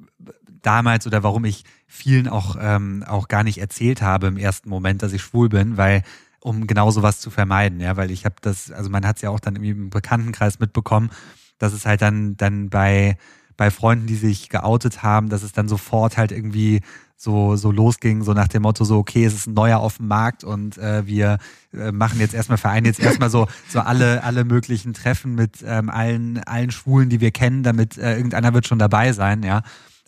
[0.64, 5.04] damals oder warum ich vielen auch, ähm, auch gar nicht erzählt habe im ersten Moment,
[5.04, 6.02] dass ich schwul bin, weil
[6.44, 9.30] um genau sowas zu vermeiden, ja, weil ich habe das, also man hat es ja
[9.30, 11.10] auch dann im Bekanntenkreis mitbekommen,
[11.58, 13.18] dass es halt dann, dann bei,
[13.56, 16.82] bei Freunden, die sich geoutet haben, dass es dann sofort halt irgendwie
[17.16, 20.10] so, so losging, so nach dem Motto, so, okay, es ist ein neuer auf dem
[20.10, 21.38] Markt und äh, wir
[21.74, 25.90] äh, machen jetzt erstmal, vereinen jetzt erstmal so, so alle, alle möglichen Treffen mit ähm,
[25.90, 29.62] allen, allen Schwulen, die wir kennen, damit äh, irgendeiner wird schon dabei sein, ja.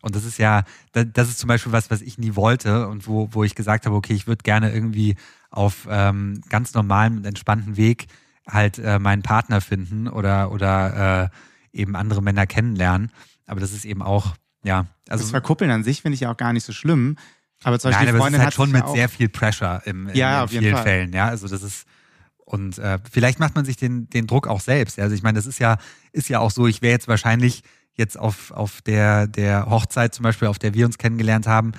[0.06, 3.28] Und das ist ja, das ist zum Beispiel was, was ich nie wollte und wo,
[3.32, 5.16] wo ich gesagt habe, okay, ich würde gerne irgendwie
[5.50, 8.06] auf ähm, ganz normalem und entspannten Weg
[8.48, 11.32] halt äh, meinen Partner finden oder, oder
[11.74, 13.12] äh, eben andere Männer kennenlernen.
[13.48, 16.38] Aber das ist eben auch ja, also das Verkuppeln an sich finde ich ja auch
[16.38, 17.18] gar nicht so schlimm.
[17.64, 20.16] Aber zum Beispiel Nein, aber es ist halt schon mit sehr viel Pressure im, in,
[20.16, 21.14] ja, in vielen Fällen.
[21.14, 21.88] Ja, also das ist
[22.46, 25.00] und äh, vielleicht macht man sich den, den Druck auch selbst.
[25.00, 25.78] Also ich meine, das ist ja,
[26.12, 27.64] ist ja auch so, ich wäre jetzt wahrscheinlich
[27.96, 31.74] jetzt auf, auf der, der Hochzeit zum Beispiel, auf der wir uns kennengelernt haben,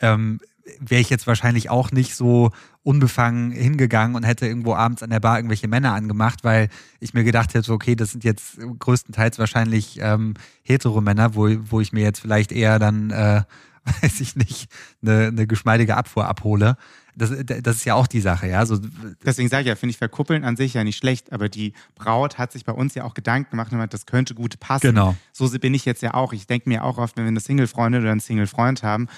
[0.00, 0.40] ähm,
[0.80, 2.50] wäre ich jetzt wahrscheinlich auch nicht so
[2.82, 6.68] unbefangen hingegangen und hätte irgendwo abends an der Bar irgendwelche Männer angemacht, weil
[7.00, 11.80] ich mir gedacht hätte, okay, das sind jetzt größtenteils wahrscheinlich ähm, hetero Männer, wo, wo
[11.80, 13.42] ich mir jetzt vielleicht eher dann, äh,
[14.02, 14.70] weiß ich nicht,
[15.02, 16.76] eine, eine geschmeidige Abfuhr abhole.
[17.18, 18.64] Das, das ist ja auch die Sache, ja.
[18.64, 18.78] So,
[19.24, 22.38] Deswegen sage ich ja, finde ich Verkuppeln an sich ja nicht schlecht, aber die Braut
[22.38, 24.88] hat sich bei uns ja auch Gedanken gemacht, das könnte gut passen.
[24.88, 25.16] Genau.
[25.32, 26.32] So bin ich jetzt ja auch.
[26.32, 29.08] Ich denke mir auch oft, wenn wir eine Single-Freundin oder einen Single-Freund haben,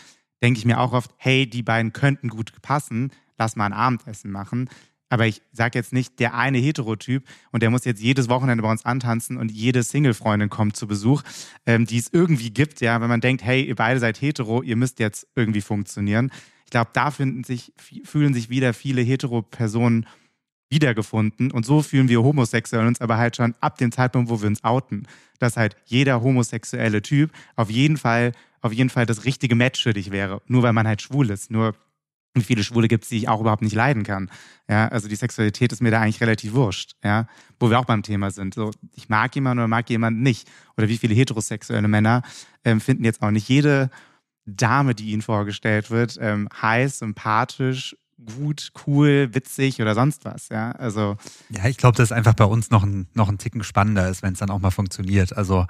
[0.43, 4.31] denke ich mir auch oft, hey, die beiden könnten gut passen, lass mal ein Abendessen
[4.31, 4.69] machen.
[5.11, 8.71] Aber ich sage jetzt nicht, der eine Heterotyp und der muss jetzt jedes Wochenende bei
[8.71, 11.23] uns antanzen und jede Single-Freundin kommt zu Besuch,
[11.67, 14.77] ähm, die es irgendwie gibt, ja, wenn man denkt, hey, ihr beide seid hetero, ihr
[14.77, 16.31] müsst jetzt irgendwie funktionieren.
[16.71, 17.73] Ich glaube, da finden sich,
[18.05, 20.07] fühlen sich wieder viele hetero-Personen
[20.69, 21.51] wiedergefunden.
[21.51, 24.63] Und so fühlen wir Homosexuellen uns aber halt schon ab dem Zeitpunkt, wo wir uns
[24.63, 25.09] outen,
[25.41, 28.31] dass halt jeder homosexuelle Typ auf jeden Fall,
[28.61, 30.43] auf jeden Fall das richtige Match für dich wäre.
[30.47, 31.51] Nur weil man halt schwul ist.
[31.51, 31.75] Nur
[32.35, 34.31] wie viele Schwule gibt es, die ich auch überhaupt nicht leiden kann.
[34.69, 36.95] Ja, also die Sexualität ist mir da eigentlich relativ wurscht.
[37.03, 37.27] Ja,
[37.59, 38.55] wo wir auch beim Thema sind.
[38.55, 40.49] So, ich mag jemanden oder mag jemanden nicht.
[40.77, 42.23] Oder wie viele heterosexuelle Männer
[42.65, 43.91] ähm, finden jetzt auch nicht jede
[44.57, 47.97] Dame, die ihnen vorgestellt wird, ähm, heiß, sympathisch,
[48.37, 50.49] gut, cool, witzig oder sonst was.
[50.49, 51.17] Ja, also.
[51.51, 54.35] Ja, ich glaube, dass einfach bei uns noch ein, noch ein Ticken spannender ist, wenn
[54.35, 55.37] es dann auch mal funktioniert.
[55.37, 55.67] Also,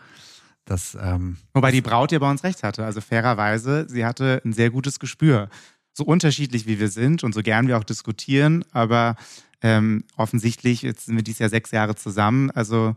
[0.64, 0.96] das.
[1.00, 2.84] Ähm Wobei die Braut ja bei uns recht hatte.
[2.84, 5.48] Also, fairerweise, sie hatte ein sehr gutes Gespür.
[5.92, 9.16] So unterschiedlich wie wir sind und so gern wir auch diskutieren, aber
[9.60, 12.94] ähm, offensichtlich, jetzt sind wir dieses Jahr sechs Jahre zusammen, also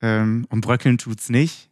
[0.00, 1.69] ähm, um Bröckeln tut's nicht.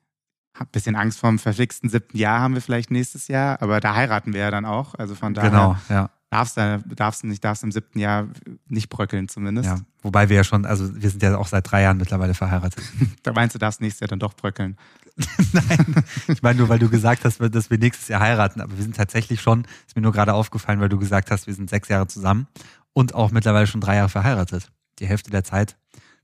[0.58, 3.80] Hab ein bisschen Angst vor dem verflixten siebten Jahr haben wir vielleicht nächstes Jahr, aber
[3.80, 4.94] da heiraten wir ja dann auch.
[4.94, 5.50] Also von daher.
[5.50, 8.28] Genau, ja darfst du darfst nicht, darfst im siebten Jahr
[8.68, 9.68] nicht bröckeln zumindest.
[9.68, 12.84] Ja, wobei wir ja schon, also wir sind ja auch seit drei Jahren mittlerweile verheiratet.
[13.22, 14.76] da meinst du, darfst nächstes Jahr dann doch bröckeln?
[15.52, 18.82] Nein, ich meine nur, weil du gesagt hast, dass wir nächstes Jahr heiraten, aber wir
[18.82, 21.88] sind tatsächlich schon, ist mir nur gerade aufgefallen, weil du gesagt hast, wir sind sechs
[21.88, 22.46] Jahre zusammen
[22.92, 24.70] und auch mittlerweile schon drei Jahre verheiratet.
[25.00, 25.76] Die Hälfte der Zeit,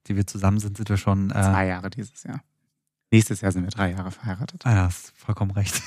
[0.06, 1.30] die wir zusammen sind, sind wir schon.
[1.30, 2.40] Äh, Zwei Jahre dieses Jahr.
[3.14, 4.62] Nächstes Jahr sind wir drei Jahre verheiratet.
[4.66, 5.80] Ah ja, hast vollkommen recht.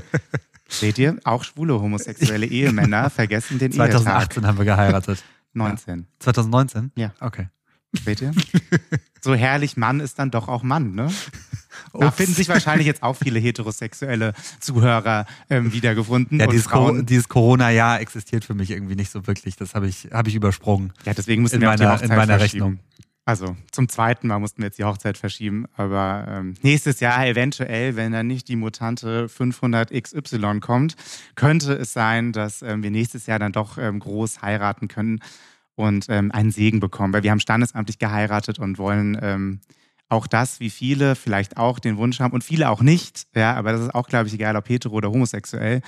[0.68, 4.48] Seht ihr, auch schwule homosexuelle Ehemänner vergessen den 2018 Ehetag.
[4.48, 5.24] haben wir geheiratet.
[5.54, 5.98] 19.
[5.98, 6.04] Ja.
[6.20, 6.92] 2019?
[6.94, 7.12] Ja.
[7.18, 7.48] Okay.
[8.04, 8.30] Seht ihr?
[9.24, 11.08] So herrlich Mann ist dann doch auch Mann, ne?
[11.92, 12.16] Da Ups.
[12.16, 16.40] finden sich wahrscheinlich jetzt auch viele heterosexuelle Zuhörer ähm, wiedergefunden.
[16.40, 19.54] Ja, dieses, Co dieses Corona-Jahr existiert für mich irgendwie nicht so wirklich.
[19.54, 20.92] Das habe ich, hab ich übersprungen.
[21.04, 22.80] Ja, deswegen müssen wir meiner, auch die Hochzeit in meiner Rechnung.
[23.24, 27.94] Also zum zweiten Mal mussten wir jetzt die Hochzeit verschieben, aber ähm, nächstes Jahr eventuell,
[27.94, 30.96] wenn dann nicht die Mutante 500 XY kommt,
[31.36, 35.20] könnte es sein, dass ähm, wir nächstes Jahr dann doch ähm, groß heiraten können
[35.76, 39.60] und ähm, einen Segen bekommen, weil wir haben standesamtlich geheiratet und wollen ähm,
[40.08, 43.70] auch das, wie viele vielleicht auch den Wunsch haben und viele auch nicht, ja, aber
[43.70, 45.80] das ist auch, glaube ich, egal, ob hetero oder homosexuell,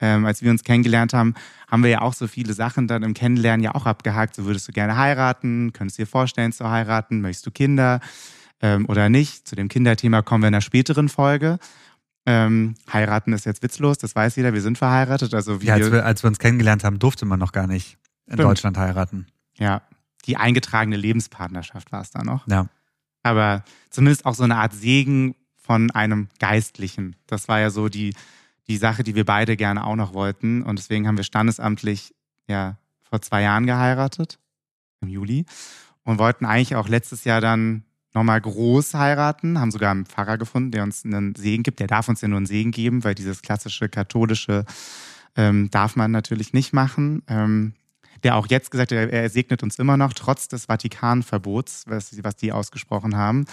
[0.00, 1.34] ähm, als wir uns kennengelernt haben,
[1.70, 4.34] haben wir ja auch so viele Sachen dann im Kennenlernen ja auch abgehakt.
[4.34, 8.00] So würdest du gerne heiraten, könntest du dir vorstellen zu heiraten, möchtest du Kinder
[8.60, 9.48] ähm, oder nicht?
[9.48, 11.58] Zu dem Kinderthema kommen wir in einer späteren Folge.
[12.26, 15.32] Ähm, heiraten ist jetzt witzlos, das weiß jeder, wir sind verheiratet.
[15.32, 18.34] Also ja, als wir, als wir uns kennengelernt haben, durfte man noch gar nicht in
[18.34, 18.48] Stimmt.
[18.48, 19.26] Deutschland heiraten.
[19.58, 19.82] Ja,
[20.26, 22.46] die eingetragene Lebenspartnerschaft war es da noch.
[22.48, 22.68] Ja.
[23.22, 27.16] Aber zumindest auch so eine Art Segen von einem Geistlichen.
[27.26, 28.14] Das war ja so die,
[28.68, 30.62] die Sache, die wir beide gerne auch noch wollten.
[30.62, 32.14] Und deswegen haben wir standesamtlich
[32.48, 34.38] ja vor zwei Jahren geheiratet,
[35.00, 35.46] im Juli,
[36.04, 40.70] und wollten eigentlich auch letztes Jahr dann nochmal groß heiraten, haben sogar einen Pfarrer gefunden,
[40.70, 41.80] der uns einen Segen gibt.
[41.80, 44.64] Der darf uns ja nur einen Segen geben, weil dieses klassische katholische
[45.36, 47.22] ähm, darf man natürlich nicht machen.
[47.28, 47.74] Ähm,
[48.22, 52.36] der auch jetzt gesagt hat, er segnet uns immer noch, trotz des Vatikanverbots, was, was
[52.36, 53.44] die ausgesprochen haben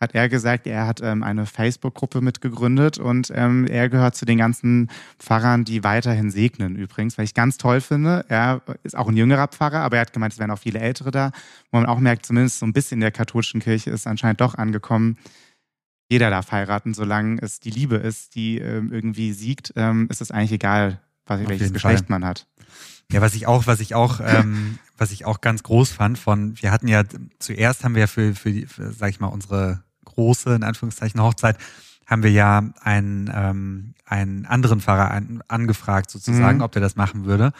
[0.00, 4.38] hat er gesagt, er hat ähm, eine Facebook-Gruppe mitgegründet und ähm, er gehört zu den
[4.38, 8.24] ganzen Pfarrern, die weiterhin segnen übrigens, weil ich ganz toll finde.
[8.28, 11.10] Er ist auch ein jüngerer Pfarrer, aber er hat gemeint, es wären auch viele Ältere
[11.10, 11.32] da,
[11.70, 14.54] wo man auch merkt, zumindest so ein bisschen in der katholischen Kirche ist anscheinend doch
[14.54, 15.18] angekommen,
[16.08, 20.30] jeder darf heiraten, solange es die Liebe ist, die ähm, irgendwie siegt, ähm, ist es
[20.30, 22.20] eigentlich egal, was, welches Geschlecht Fall.
[22.20, 22.46] man hat.
[23.12, 26.60] Ja, was ich auch, was ich auch, ähm, was ich auch ganz groß fand von,
[26.60, 27.02] wir hatten ja
[27.38, 29.84] zuerst haben wir für, für, für sag ich mal, unsere
[30.20, 31.56] große, in Anführungszeichen, Hochzeit,
[32.06, 36.64] haben wir ja einen, ähm, einen anderen Pfarrer an, angefragt, sozusagen, mhm.
[36.64, 37.52] ob der das machen würde.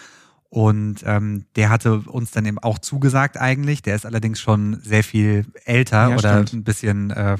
[0.50, 3.82] Und ähm, der hatte uns dann eben auch zugesagt eigentlich.
[3.82, 6.52] Der ist allerdings schon sehr viel älter ja, oder stimmt.
[6.52, 7.36] ein bisschen, äh,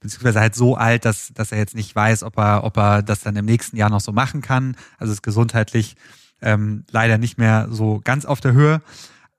[0.00, 3.20] beziehungsweise halt so alt, dass, dass er jetzt nicht weiß, ob er, ob er das
[3.20, 4.76] dann im nächsten Jahr noch so machen kann.
[4.98, 5.96] Also ist gesundheitlich
[6.40, 8.80] ähm, leider nicht mehr so ganz auf der Höhe.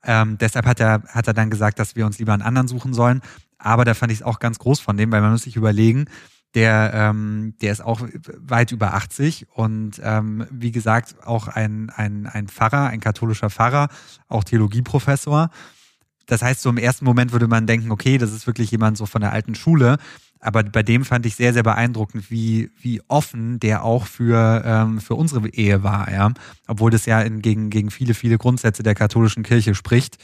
[0.04, 2.94] Ähm, deshalb hat er, hat er dann gesagt, dass wir uns lieber einen anderen suchen
[2.94, 3.22] sollen.
[3.58, 6.06] Aber da fand ich es auch ganz groß von dem, weil man muss sich überlegen,
[6.54, 8.02] der, ähm, der ist auch
[8.39, 13.89] weit über 80 und ähm, wie gesagt auch ein, ein, ein Pfarrer, ein katholischer Pfarrer,
[14.28, 15.50] auch Theologieprofessor.
[16.26, 19.06] Das heißt, so im ersten Moment würde man denken, okay, das ist wirklich jemand so
[19.06, 19.98] von der alten Schule.
[20.39, 25.00] Aber bei dem fand ich sehr, sehr beeindruckend, wie, wie offen der auch für, ähm,
[25.00, 26.32] für unsere Ehe war, ja.
[26.67, 30.17] Obwohl das ja in, gegen, gegen viele, viele Grundsätze der katholischen Kirche spricht.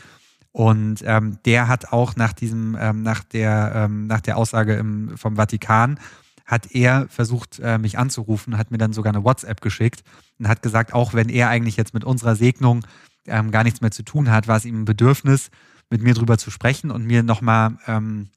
[0.54, 5.18] Und ähm, der hat auch nach diesem, ähm, nach der, ähm, nach der Aussage im,
[5.18, 6.00] vom Vatikan,
[6.46, 10.04] hat er versucht, äh, mich anzurufen, hat mir dann sogar eine WhatsApp geschickt
[10.38, 12.86] und hat gesagt, auch wenn er eigentlich jetzt mit unserer Segnung
[13.26, 15.50] ähm, gar nichts mehr zu tun hat, war es ihm ein Bedürfnis,
[15.89, 18.30] mit mir drüber zu sprechen und mir nochmal ähm,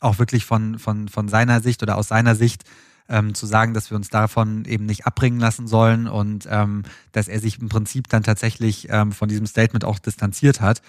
[0.00, 2.64] auch wirklich von, von, von seiner Sicht oder aus seiner Sicht
[3.08, 7.28] ähm, zu sagen, dass wir uns davon eben nicht abbringen lassen sollen und ähm, dass
[7.28, 10.82] er sich im Prinzip dann tatsächlich ähm, von diesem Statement auch distanziert hat,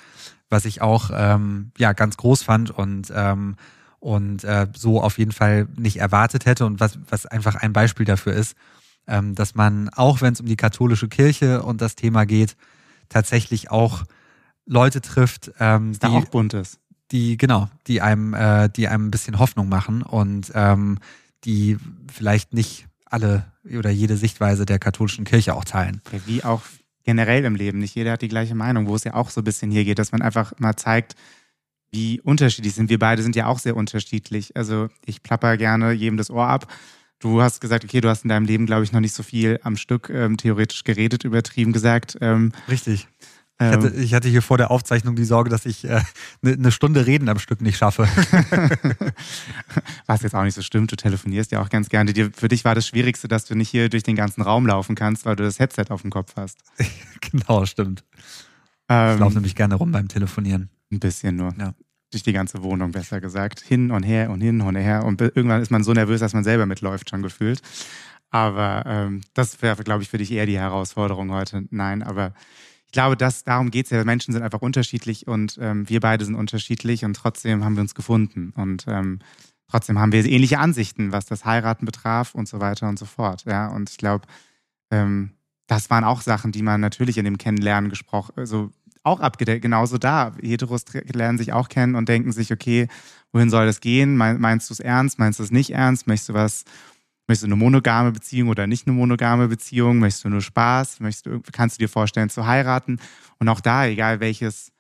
[0.50, 3.56] was ich auch ähm, ja ganz groß fand und ähm,
[4.00, 8.06] und äh, so auf jeden Fall nicht erwartet hätte und was was einfach ein Beispiel
[8.06, 8.56] dafür ist,
[9.08, 12.56] ähm, dass man auch wenn es um die katholische Kirche und das Thema geht,
[13.10, 14.04] tatsächlich auch
[14.66, 16.80] Leute trifft, ähm, die auch bunt ist.
[17.12, 21.00] Die genau, die einem äh, die einem ein bisschen Hoffnung machen und ähm,
[21.44, 21.78] die
[22.12, 26.02] vielleicht nicht alle oder jede Sichtweise der katholischen Kirche auch teilen.
[26.26, 26.62] Wie auch
[27.06, 27.80] generell im Leben.
[27.80, 30.00] Nicht jeder hat die gleiche Meinung, wo es ja auch so ein bisschen hier geht,
[30.00, 31.16] dass man einfach mal zeigt,
[31.92, 32.90] wie unterschiedlich sind.
[32.90, 34.56] Wir beide sind ja auch sehr unterschiedlich.
[34.58, 36.72] Also ich plapper gerne jedem das Ohr ab.
[37.20, 39.60] Du hast gesagt, okay, du hast in deinem Leben, glaube ich, noch nicht so viel
[39.64, 42.18] am Stück ähm, theoretisch geredet, übertrieben gesagt.
[42.20, 43.08] Ähm, Richtig.
[43.58, 44.04] Ich hatte, ähm.
[44.04, 46.02] ich hatte, hier vor der Aufzeichnung die Sorge, dass ich äh,
[46.44, 48.06] eine ne Stunde Reden am Stück nicht schaffe.
[50.16, 52.14] Was jetzt auch nicht so stimmt, du telefonierst ja auch ganz gerne.
[52.34, 55.26] Für dich war das Schwierigste, dass du nicht hier durch den ganzen Raum laufen kannst,
[55.26, 56.58] weil du das Headset auf dem Kopf hast.
[57.20, 58.06] genau, stimmt.
[58.88, 60.70] Ähm, ich laufe nämlich gerne rum beim Telefonieren.
[60.90, 61.54] Ein bisschen nur.
[61.60, 61.74] Ja.
[62.12, 63.60] Durch die ganze Wohnung, besser gesagt.
[63.60, 65.04] Hin und her und hin und her.
[65.04, 67.62] Und irgendwann ist man so nervös, dass man selber mitläuft, schon gefühlt.
[68.30, 71.66] Aber ähm, das wäre, glaube ich, für dich eher die Herausforderung heute.
[71.72, 72.34] Nein, aber
[72.86, 74.02] ich glaube, dass, darum geht es ja.
[74.06, 77.96] Menschen sind einfach unterschiedlich und ähm, wir beide sind unterschiedlich und trotzdem haben wir uns
[77.96, 78.54] gefunden.
[78.56, 79.20] Und ähm,
[79.68, 83.46] trotzdem haben wir ähnliche Ansichten, was das Heiraten betraf und so weiter und so fort.
[83.46, 84.26] Ja, und ich glaube,
[84.92, 85.32] ähm,
[85.68, 88.72] das waren auch Sachen, die man natürlich in dem Kennenlernen gesprochen, also
[89.04, 90.34] auch abgedeckt, genauso da.
[90.42, 92.88] Heteros lernen sich auch kennen und denken sich, okay,
[93.32, 94.18] wohin soll das gehen?
[94.18, 95.20] Meinst du es ernst?
[95.20, 96.08] Meinst du es nicht ernst?
[96.08, 96.66] Möchtest du was
[97.28, 99.98] Möchtest du eine monogame Beziehung oder nicht eine monogame Beziehung?
[99.98, 101.00] Möchtest du nur Spaß?
[101.00, 103.00] Möchtest du, kannst du dir vorstellen zu heiraten?
[103.40, 104.72] Und auch da, egal welches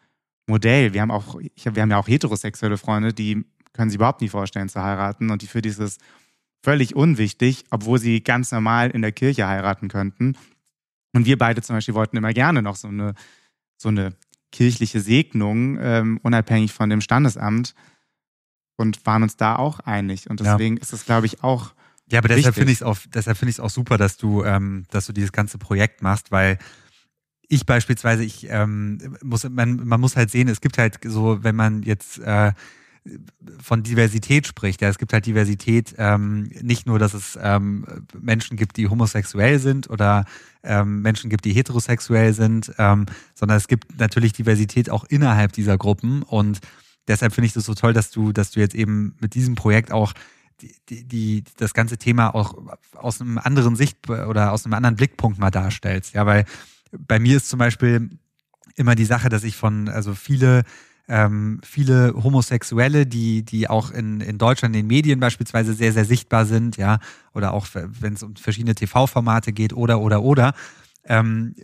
[0.47, 3.45] Modell, wir haben auch, wir haben ja auch heterosexuelle Freunde, die
[3.75, 5.97] können sich überhaupt nicht vorstellen zu heiraten und die für dieses
[6.63, 10.35] völlig unwichtig, obwohl sie ganz normal in der Kirche heiraten könnten.
[11.13, 13.13] Und wir beide zum Beispiel wollten immer gerne noch so eine,
[13.77, 14.13] so eine
[14.51, 17.75] kirchliche Segnung, ähm, unabhängig von dem Standesamt
[18.77, 20.29] und waren uns da auch einig.
[20.29, 20.81] Und deswegen ja.
[20.81, 21.73] ist es, glaube ich, auch
[22.07, 24.43] ja, aber deshalb finde ich es auch, deshalb finde ich es auch super, dass du,
[24.43, 26.59] ähm, dass du dieses ganze Projekt machst, weil
[27.47, 31.55] ich beispielsweise, ich ähm, muss, man, man muss halt sehen, es gibt halt so, wenn
[31.55, 32.53] man jetzt äh,
[33.61, 37.85] von Diversität spricht, ja, es gibt halt Diversität, ähm, nicht nur, dass es ähm,
[38.19, 40.25] Menschen gibt, die homosexuell sind oder
[40.63, 45.77] ähm, Menschen gibt, die heterosexuell sind, ähm, sondern es gibt natürlich Diversität auch innerhalb dieser
[45.77, 46.59] Gruppen und
[47.07, 49.91] deshalb finde ich das so toll, dass du, dass du jetzt eben mit diesem Projekt
[49.91, 50.13] auch
[50.61, 52.55] die, die, die, das ganze Thema auch
[52.93, 56.13] aus einem anderen Sicht oder aus einem anderen Blickpunkt mal darstellst.
[56.13, 56.45] Ja, weil
[56.91, 58.09] bei mir ist zum Beispiel
[58.75, 60.63] immer die Sache, dass ich von, also viele,
[61.07, 66.05] ähm, viele Homosexuelle, die, die auch in, in Deutschland in den Medien beispielsweise sehr, sehr
[66.05, 66.99] sichtbar sind, ja,
[67.33, 70.53] oder auch wenn es um verschiedene TV-Formate geht oder, oder, oder,
[71.05, 71.55] ähm,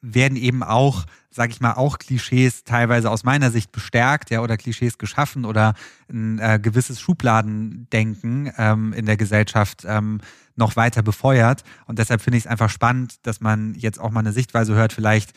[0.00, 4.56] werden eben auch, sag ich mal, auch Klischees teilweise aus meiner Sicht bestärkt, ja, oder
[4.56, 5.74] Klischees geschaffen oder
[6.08, 10.20] ein äh, gewisses Schubladendenken ähm, in der Gesellschaft ähm,
[10.56, 11.64] noch weiter befeuert.
[11.86, 14.92] Und deshalb finde ich es einfach spannend, dass man jetzt auch mal eine Sichtweise hört,
[14.92, 15.32] vielleicht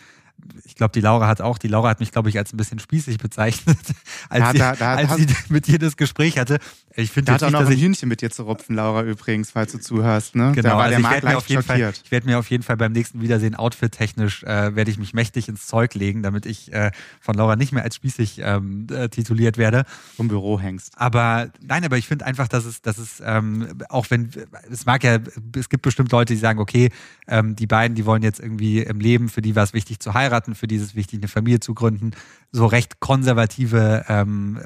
[0.65, 2.80] ich glaube, die Laura hat auch, die Laura hat mich, glaube ich, als ein bisschen
[2.80, 3.77] spießig bezeichnet,
[4.30, 6.60] als, ja, da, da, als sie mit dir das Gespräch hatte.
[6.95, 9.71] Ich finde da hat auch noch ein Hühnchen mit dir zu rupfen, Laura, übrigens, falls
[9.71, 10.36] du zuhörst.
[10.36, 10.51] Ne?
[10.54, 12.91] Genau, also ich werde mir, auf jeden Fall, ich werd mir auf jeden Fall beim
[12.91, 17.36] nächsten Wiedersehen outfit-technisch, äh, werde ich mich mächtig ins Zeug legen, damit ich äh, von
[17.36, 19.86] Laura nicht mehr als spießig ähm, äh, tituliert werde.
[20.17, 20.93] Vom Büro hängst.
[20.95, 24.30] Aber nein, aber ich finde einfach, dass es, dass es ähm, auch wenn,
[24.69, 25.19] es mag ja,
[25.56, 26.89] es gibt bestimmt Leute, die sagen, okay,
[27.27, 30.13] ähm, die beiden, die wollen jetzt irgendwie im Leben, für die war es wichtig zu
[30.13, 32.12] heiraten, für die ist es wichtig, eine Familie zu gründen.
[32.52, 34.60] So recht konservative ähm,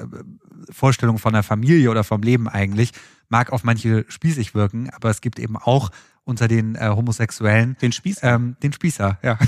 [0.70, 2.92] Vorstellungen von einer Familie oder vom Leben eigentlich
[3.28, 5.90] mag auf manche spießig wirken, aber es gibt eben auch
[6.26, 7.76] unter den äh, Homosexuellen.
[7.80, 8.34] Den Spießer?
[8.34, 9.38] Ähm, den Spießer, ja.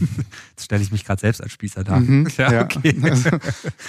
[0.50, 1.98] Jetzt stelle ich mich gerade selbst als Spießer dar.
[1.98, 2.96] Mhm, ja, ja, okay.
[3.02, 3.30] Also,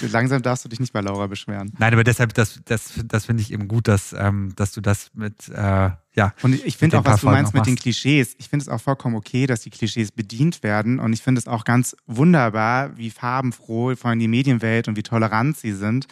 [0.10, 1.72] langsam darfst du dich nicht bei Laura beschweren.
[1.78, 5.12] Nein, aber deshalb, das, das, das finde ich eben gut, dass, ähm, dass du das
[5.14, 6.34] mit, äh, ja.
[6.42, 8.36] Und ich finde auch, was du meinst mit den Klischees.
[8.38, 10.98] Ich finde es auch vollkommen okay, dass die Klischees bedient werden.
[10.98, 15.02] Und ich finde es auch ganz wunderbar, wie farbenfroh vor allem die Medienwelt und wie
[15.02, 16.06] tolerant sie sind.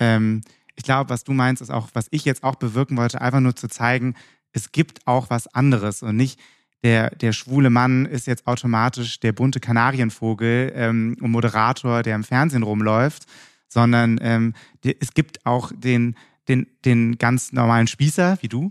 [0.00, 0.42] Ähm,
[0.74, 3.54] ich glaube, was du meinst, ist auch, was ich jetzt auch bewirken wollte, einfach nur
[3.54, 4.14] zu zeigen,
[4.52, 6.40] es gibt auch was anderes und nicht
[6.82, 12.24] der, der schwule Mann ist jetzt automatisch der bunte Kanarienvogel ähm, und Moderator, der im
[12.24, 13.26] Fernsehen rumläuft,
[13.68, 16.16] sondern ähm, es gibt auch den,
[16.48, 18.70] den, den ganz normalen Spießer, wie du.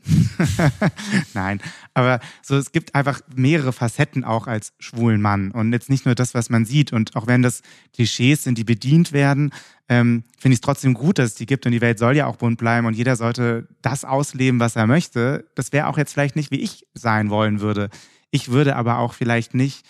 [1.34, 1.60] Nein,
[1.94, 5.52] aber so, es gibt einfach mehrere Facetten auch als schwulen Mann.
[5.52, 6.94] Und jetzt nicht nur das, was man sieht.
[6.94, 7.62] Und auch wenn das
[7.94, 9.52] Klischees sind, die bedient werden,
[9.90, 11.66] ähm, finde ich es trotzdem gut, dass es die gibt.
[11.66, 14.88] Und die Welt soll ja auch bunt bleiben und jeder sollte das ausleben, was er
[14.88, 15.46] möchte.
[15.56, 17.90] Das wäre auch jetzt vielleicht nicht, wie ich sein wollen würde.
[18.30, 19.86] Ich würde aber auch vielleicht nicht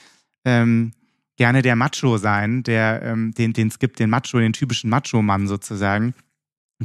[0.45, 0.93] ähm,
[1.35, 6.13] gerne der Macho sein, der, ähm, den es gibt, den Macho, den typischen Macho-Mann sozusagen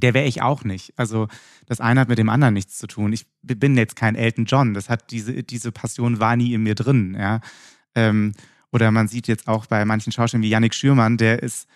[0.02, 0.92] der wäre ich auch nicht.
[0.96, 1.28] Also
[1.66, 3.12] das eine hat mit dem anderen nichts zu tun.
[3.12, 4.74] Ich bin jetzt kein Elton John.
[4.74, 7.16] Das hat diese, diese Passion war nie in mir drin.
[7.18, 7.40] Ja?
[7.94, 8.32] Ähm,
[8.70, 11.68] oder man sieht jetzt auch bei manchen Schauspielern wie Yannick Schürmann, der ist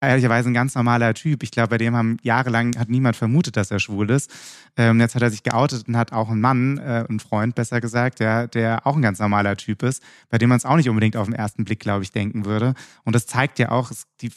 [0.00, 1.42] ehrlicherweise ein ganz normaler Typ.
[1.42, 4.30] Ich glaube, bei dem haben jahrelang hat niemand vermutet, dass er schwul ist.
[4.76, 7.80] Ähm, jetzt hat er sich geoutet und hat auch einen Mann, äh, einen Freund besser
[7.80, 10.88] gesagt, der, der auch ein ganz normaler Typ ist, bei dem man es auch nicht
[10.88, 12.74] unbedingt auf den ersten Blick, glaube ich, denken würde.
[13.04, 13.90] Und das zeigt ja auch,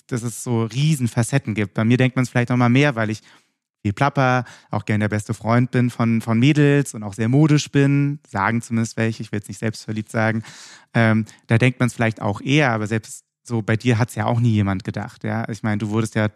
[0.07, 1.73] dass es so riesen Facetten gibt.
[1.73, 3.21] Bei mir denkt man es vielleicht noch mal mehr, weil ich
[3.81, 7.71] viel plapper, auch gern der beste Freund bin von, von Mädels und auch sehr modisch
[7.71, 10.43] bin, sagen zumindest welche, ich will jetzt nicht selbst verliebt sagen.
[10.93, 14.15] Ähm, da denkt man es vielleicht auch eher, aber selbst so bei dir hat es
[14.15, 15.25] ja auch nie jemand gedacht.
[15.25, 15.47] Ja?
[15.49, 16.29] Ich meine, du wurdest ja,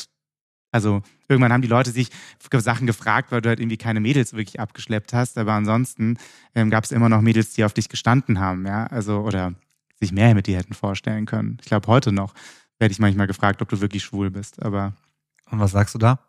[0.71, 2.09] also irgendwann haben die Leute sich
[2.51, 6.17] Sachen gefragt, weil du halt irgendwie keine Mädels wirklich abgeschleppt hast, aber ansonsten
[6.55, 9.53] ähm, gab es immer noch Mädels, die auf dich gestanden haben, ja, also oder
[9.99, 11.57] sich mehr mit dir hätten vorstellen können.
[11.61, 12.33] Ich glaube, heute noch
[12.79, 14.93] werde ich manchmal gefragt, ob du wirklich schwul bist, aber.
[15.49, 16.19] Und was sagst du da?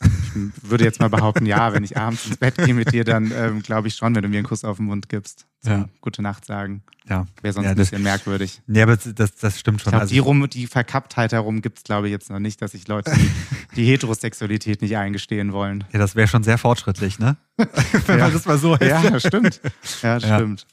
[0.00, 3.32] Ich würde jetzt mal behaupten, ja, wenn ich abends ins Bett gehe mit dir, dann
[3.34, 5.46] ähm, glaube ich schon, wenn du mir einen Kuss auf den Mund gibst.
[5.64, 5.88] Ja.
[6.00, 6.82] Gute Nacht sagen.
[7.08, 7.26] Ja.
[7.42, 8.60] Wäre sonst ja, ein bisschen merkwürdig.
[8.68, 9.90] Ja, aber das, das stimmt schon.
[9.90, 12.62] Ich glaub, also die, rum, die Verkapptheit herum gibt es, glaube ich, jetzt noch nicht,
[12.62, 13.30] dass sich Leute die,
[13.76, 15.84] die Heterosexualität nicht eingestehen wollen.
[15.92, 17.36] Ja, das wäre schon sehr fortschrittlich, ne?
[17.56, 18.24] wenn ja.
[18.24, 18.86] man das mal so hätte.
[18.86, 19.60] Ja, stimmt.
[20.02, 20.66] Ja, stimmt.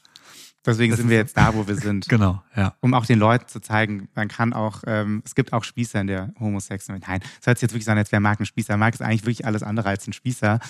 [0.66, 2.08] Deswegen das sind wir jetzt da, wo wir sind.
[2.16, 2.74] Genau, ja.
[2.80, 6.06] Um auch den Leuten zu zeigen, man kann auch, ähm, es gibt auch Spießer in
[6.06, 7.08] der Homosexualität.
[7.08, 8.76] Nein, es hört sich jetzt wirklich so an, als wäre Marc ein Spießer.
[8.76, 10.60] Marc ist eigentlich wirklich alles andere als ein Spießer.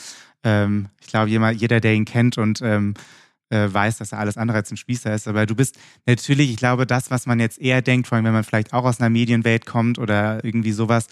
[0.43, 2.95] Ähm, ich glaube, jeder, der ihn kennt und ähm,
[3.51, 5.29] äh, weiß, dass er alles andere als ein Spießer ist.
[5.29, 8.33] Aber du bist natürlich, ich glaube, das, was man jetzt eher denkt, vor allem wenn
[8.33, 11.07] man vielleicht auch aus einer Medienwelt kommt oder irgendwie sowas,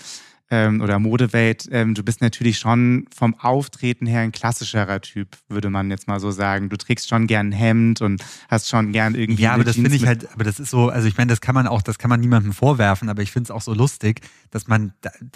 [0.50, 5.70] ähm, oder Modewelt, ähm, du bist natürlich schon vom Auftreten her ein klassischerer Typ, würde
[5.70, 6.68] man jetzt mal so sagen.
[6.68, 9.42] Du trägst schon gern ein Hemd und hast schon gern irgendwie.
[9.42, 11.54] Ja, aber das finde ich halt, aber das ist so, also ich meine, das kann
[11.54, 14.68] man auch, das kann man niemandem vorwerfen, aber ich finde es auch so lustig, dass
[14.68, 14.92] man,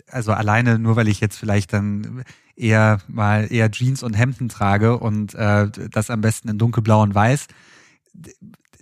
[0.08, 4.98] also alleine nur weil ich jetzt vielleicht dann eher mal eher Jeans und Hemden trage
[4.98, 7.46] und äh, das am besten in dunkelblau und weiß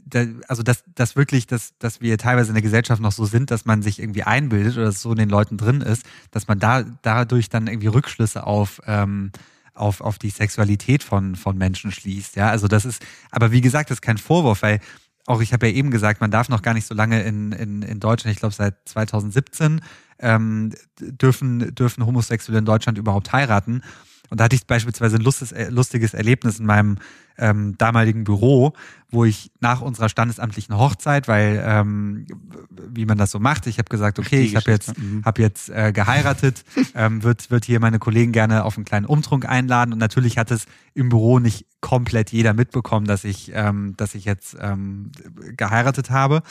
[0.07, 3.51] da, also dass, dass wirklich, dass, dass wir teilweise in der Gesellschaft noch so sind,
[3.51, 6.85] dass man sich irgendwie einbildet oder so in den Leuten drin ist, dass man da
[7.03, 9.33] dadurch dann irgendwie Rückschlüsse auf ähm,
[9.75, 12.37] auf, auf die Sexualität von, von Menschen schließt.
[12.37, 14.81] Ja, also das ist, aber wie gesagt, das ist kein Vorwurf, weil
[15.27, 17.83] auch ich habe ja eben gesagt, man darf noch gar nicht so lange in, in,
[17.83, 19.81] in Deutschland, ich glaube seit 2017,
[20.19, 23.83] ähm, dürfen, dürfen Homosexuelle in Deutschland überhaupt heiraten.
[24.31, 26.99] Und da hatte ich beispielsweise ein lustiges, äh, lustiges Erlebnis in meinem
[27.39, 28.73] ähm, damaligen Büro,
[29.11, 32.27] wo ich nach unserer standesamtlichen Hochzeit, weil ähm,
[32.71, 35.23] wie man das so macht, ich habe gesagt, okay, ich habe jetzt, mhm.
[35.25, 39.47] hab jetzt äh, geheiratet, ähm, wird, wird hier meine Kollegen gerne auf einen kleinen Umtrunk
[39.47, 44.15] einladen und natürlich hat es im Büro nicht komplett jeder mitbekommen, dass ich, ähm, dass
[44.15, 45.12] ich jetzt ähm,
[45.57, 46.43] geheiratet habe.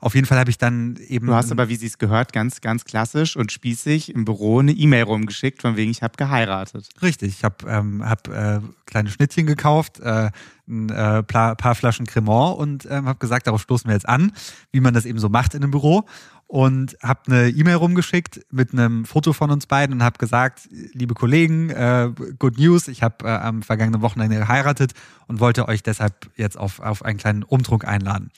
[0.00, 1.26] Auf jeden Fall habe ich dann eben.
[1.26, 4.70] Du hast aber, wie sie es gehört, ganz, ganz klassisch und spießig im Büro eine
[4.72, 6.88] E-Mail rumgeschickt, von wegen, ich habe geheiratet.
[7.02, 10.30] Richtig, ich habe ähm, hab, äh, kleine Schnittchen gekauft, äh,
[10.68, 14.32] ein äh, paar Flaschen Cremant und ähm, habe gesagt, darauf stoßen wir jetzt an,
[14.70, 16.04] wie man das eben so macht in einem Büro.
[16.46, 21.12] Und habe eine E-Mail rumgeschickt mit einem Foto von uns beiden und habe gesagt, liebe
[21.12, 24.92] Kollegen, äh, good news, ich habe äh, am vergangenen Wochenende geheiratet
[25.26, 28.30] und wollte euch deshalb jetzt auf, auf einen kleinen Umdruck einladen.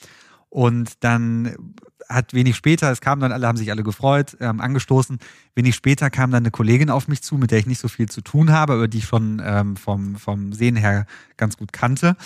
[0.50, 1.74] Und dann
[2.08, 5.18] hat wenig später, es kam dann alle, haben sich alle gefreut, ähm, angestoßen.
[5.54, 8.08] Wenig später kam dann eine Kollegin auf mich zu, mit der ich nicht so viel
[8.08, 12.16] zu tun habe, aber die ich schon ähm, vom, vom Sehen her ganz gut kannte.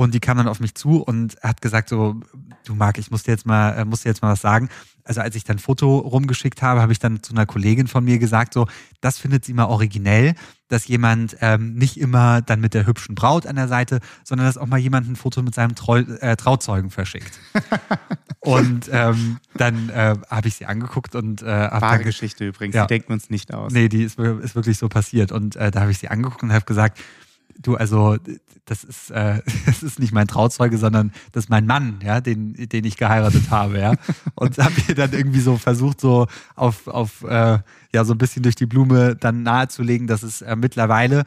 [0.00, 2.20] Und die kam dann auf mich zu und hat gesagt so,
[2.64, 4.68] du Marc, ich muss dir jetzt mal, äh, muss dir jetzt mal was sagen.
[5.02, 8.04] Also als ich dann ein Foto rumgeschickt habe, habe ich dann zu einer Kollegin von
[8.04, 8.68] mir gesagt so,
[9.00, 10.36] das findet sie mal originell,
[10.68, 14.56] dass jemand ähm, nicht immer dann mit der hübschen Braut an der Seite, sondern dass
[14.56, 17.40] auch mal jemand ein Foto mit seinem Treu äh, Trauzeugen verschickt.
[18.38, 22.86] und ähm, dann äh, habe ich sie angeguckt und äh, Wahre Geschichte übrigens, ja.
[22.86, 23.72] die denken uns nicht aus.
[23.72, 25.32] Nee, die ist, ist wirklich so passiert.
[25.32, 27.00] Und äh, da habe ich sie angeguckt und habe gesagt,
[27.58, 28.16] du, also
[28.64, 32.54] das ist, äh, das ist nicht mein Trauzeuge, sondern das ist mein Mann, ja, den,
[32.54, 33.94] den ich geheiratet habe, ja.
[34.34, 37.58] Und habe mir dann irgendwie so versucht, so auf, auf äh,
[37.94, 41.24] ja, so ein bisschen durch die Blume dann nahezulegen, dass es äh, mittlerweile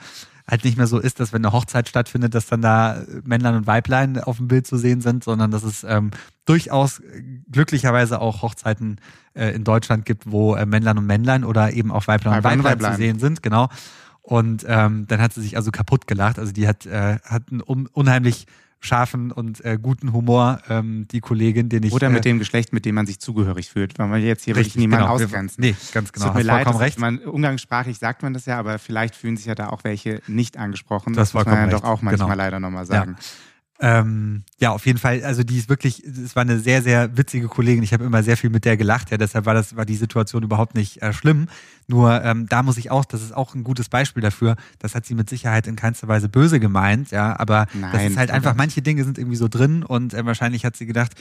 [0.48, 3.68] halt nicht mehr so ist, dass wenn eine Hochzeit stattfindet, dass dann da Männlein und
[3.68, 6.12] Weiblein auf dem Bild zu sehen sind, sondern dass es ähm,
[6.46, 7.02] durchaus
[7.50, 9.00] glücklicherweise auch Hochzeiten
[9.34, 12.66] äh, in Deutschland gibt, wo äh, Männlein und Männlein oder eben auch Weiblein, Weiblein und
[12.66, 13.70] Weiblein, Weiblein zu sehen sind, genau.
[14.22, 16.38] Und ähm, dann hat sie sich also kaputt gelacht.
[16.40, 18.46] Also die hat, äh, hat einen un unheimlich
[18.84, 21.94] scharfen und äh, guten Humor, ähm, die Kollegin, den ich.
[21.94, 24.56] Oder mit äh, dem Geschlecht, mit dem man sich zugehörig fühlt, weil man jetzt hier
[24.56, 25.16] wirklich niemanden genau.
[25.24, 25.60] ausgrenzt.
[25.60, 26.28] Nee, ganz genau.
[26.28, 27.00] Tut mir leid, recht.
[27.00, 30.58] Man, umgangssprachlich sagt man das ja, aber vielleicht fühlen sich ja da auch welche nicht
[30.58, 31.14] angesprochen.
[31.14, 32.00] Das Das, muss man ja vollkommen doch recht.
[32.00, 32.38] auch manchmal Genau.
[32.38, 33.18] leider nochmal sagen.
[33.84, 35.24] Ähm, ja, auf jeden Fall.
[35.24, 37.82] Also die ist wirklich, es war eine sehr, sehr witzige Kollegin.
[37.82, 39.10] Ich habe immer sehr viel mit der gelacht.
[39.10, 41.48] Ja, deshalb war das war die Situation überhaupt nicht äh, schlimm.
[41.88, 44.56] Nur ähm, da muss ich auch, das ist auch ein gutes Beispiel dafür.
[44.78, 47.10] Das hat sie mit Sicherheit in keinster Weise böse gemeint.
[47.10, 48.54] Ja, aber das Nein, ist halt einfach.
[48.56, 51.14] Manche Dinge sind irgendwie so drin und äh, wahrscheinlich hat sie gedacht,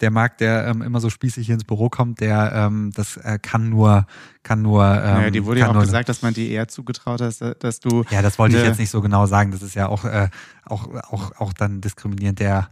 [0.00, 3.38] der Marc, der ähm, immer so spießig hier ins Büro kommt, der ähm, das äh,
[3.40, 4.06] kann nur,
[4.42, 4.84] kann nur.
[4.84, 7.58] Ähm, Naja, dir wurde ja auch nur, gesagt, dass man dir eher zugetraut hat, dass,
[7.58, 8.04] dass du.
[8.10, 9.50] Ja, das wollte ich jetzt nicht so genau sagen.
[9.50, 10.28] Das ist ja auch, äh,
[10.64, 12.70] auch, auch, auch dann diskriminierend der,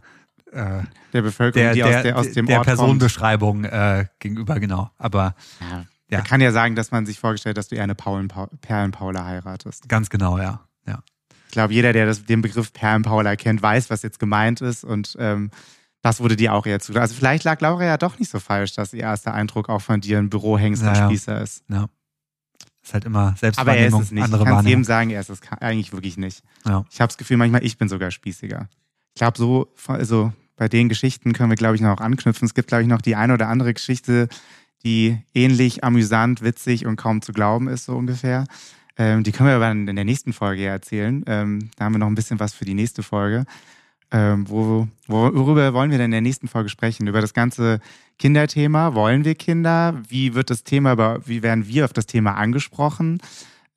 [0.51, 2.67] äh, der Bevölkerung, der, die der, aus, der, aus dem der Ort.
[2.67, 4.91] Personenbeschreibung äh, gegenüber, genau.
[4.97, 5.85] Aber Ja.
[6.09, 6.19] Ja.
[6.19, 8.27] Man kann ja sagen, dass man sich vorgestellt hat, dass du eher eine Paul
[8.61, 9.89] Perlenpaula heiratest.
[9.89, 10.61] ganz genau, ja.
[10.85, 10.99] ja.
[11.47, 15.15] Ich glaube, jeder, der das, den Begriff Perlenpaula kennt, weiß, was jetzt gemeint ist und
[15.19, 15.49] ähm,
[16.05, 16.93] das wurde dir auch eher zu.
[16.93, 20.01] Also vielleicht lag Laura ja doch nicht so falsch, dass ihr erster Eindruck auch von
[20.01, 21.07] dir ein Bürohengst und Naja.
[21.07, 21.63] Spießer ist.
[21.67, 21.87] ja.
[22.83, 24.23] Ist halt immer Aber er ist Selbstwahrnehmung, es nicht.
[24.23, 26.43] andere ich jedem sagen, er ist es eigentlich wirklich nicht.
[26.63, 26.85] Ja.
[26.91, 28.69] Ich habe das Gefühl, manchmal ich bin sogar spießiger.
[29.15, 32.45] Ich glaube, so, also bei den Geschichten können wir, glaube ich, noch anknüpfen.
[32.45, 34.27] Es gibt, glaube ich, noch die eine oder andere Geschichte,
[34.83, 38.45] die ähnlich amüsant, witzig und kaum zu glauben ist, so ungefähr.
[38.95, 41.23] Ähm, die können wir aber in der nächsten Folge ja erzählen.
[41.25, 43.45] Ähm, da haben wir noch ein bisschen was für die nächste Folge.
[44.15, 47.05] Ähm, wo, wo, worüber wollen wir denn in der nächsten Folge sprechen?
[47.05, 47.81] Über das ganze
[48.17, 48.95] Kinderthema.
[48.95, 50.01] Wollen wir Kinder?
[50.07, 53.19] Wie wird das Thema, wie werden wir auf das Thema angesprochen?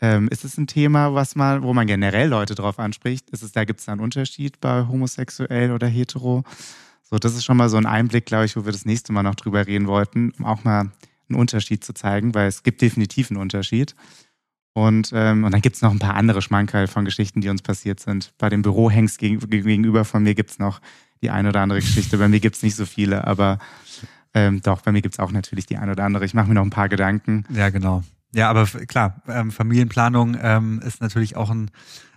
[0.00, 3.30] Ähm, ist es ein Thema, was man, wo man generell Leute drauf anspricht?
[3.30, 6.44] Ist es, da gibt es einen Unterschied bei homosexuell oder hetero?
[7.02, 9.24] So, das ist schon mal so ein Einblick, glaube ich, wo wir das nächste Mal
[9.24, 10.92] noch drüber reden wollten, um auch mal
[11.28, 13.96] einen Unterschied zu zeigen, weil es gibt definitiv einen Unterschied.
[14.72, 17.62] Und, ähm, und dann gibt es noch ein paar andere Schmankerl von Geschichten, die uns
[17.62, 18.32] passiert sind.
[18.38, 20.80] Bei dem Bürohengst gegen, gegenüber von mir gibt es noch
[21.20, 22.18] die eine oder andere Geschichte.
[22.18, 23.58] Bei mir gibt es nicht so viele, aber
[24.34, 26.24] ähm, doch, bei mir gibt es auch natürlich die eine oder andere.
[26.24, 27.44] Ich mache mir noch ein paar Gedanken.
[27.50, 28.04] Ja, genau.
[28.32, 31.70] Ja, aber klar, ähm, Familienplanung ähm, ist natürlich auch ein,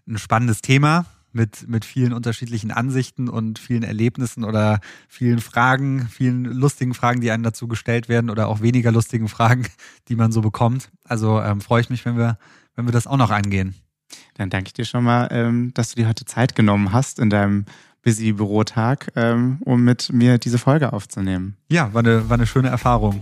[0.08, 6.46] ein spannendes Thema mit, mit vielen unterschiedlichen Ansichten und vielen Erlebnissen oder vielen Fragen, vielen
[6.46, 9.68] lustigen Fragen, die einem dazu gestellt werden oder auch weniger lustigen Fragen,
[10.08, 10.90] die man so bekommt.
[11.04, 12.38] Also ähm, freue ich mich, wenn wir,
[12.76, 13.76] wenn wir das auch noch angehen.
[14.36, 17.30] Dann danke ich dir schon mal, ähm, dass du dir heute Zeit genommen hast in
[17.30, 17.66] deinem
[18.04, 21.56] busy Bürotag, ähm, um mit mir diese Folge aufzunehmen.
[21.70, 23.22] Ja, war eine, war eine schöne Erfahrung.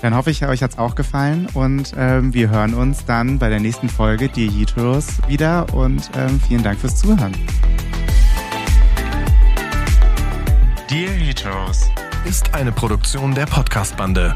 [0.00, 3.58] Dann hoffe ich, euch hat's auch gefallen und ähm, wir hören uns dann bei der
[3.58, 7.32] nächsten Folge Dear Heteros wieder und ähm, vielen Dank fürs Zuhören.
[10.88, 11.90] Dear Heteros
[12.24, 14.34] ist eine Produktion der Podcast-Bande.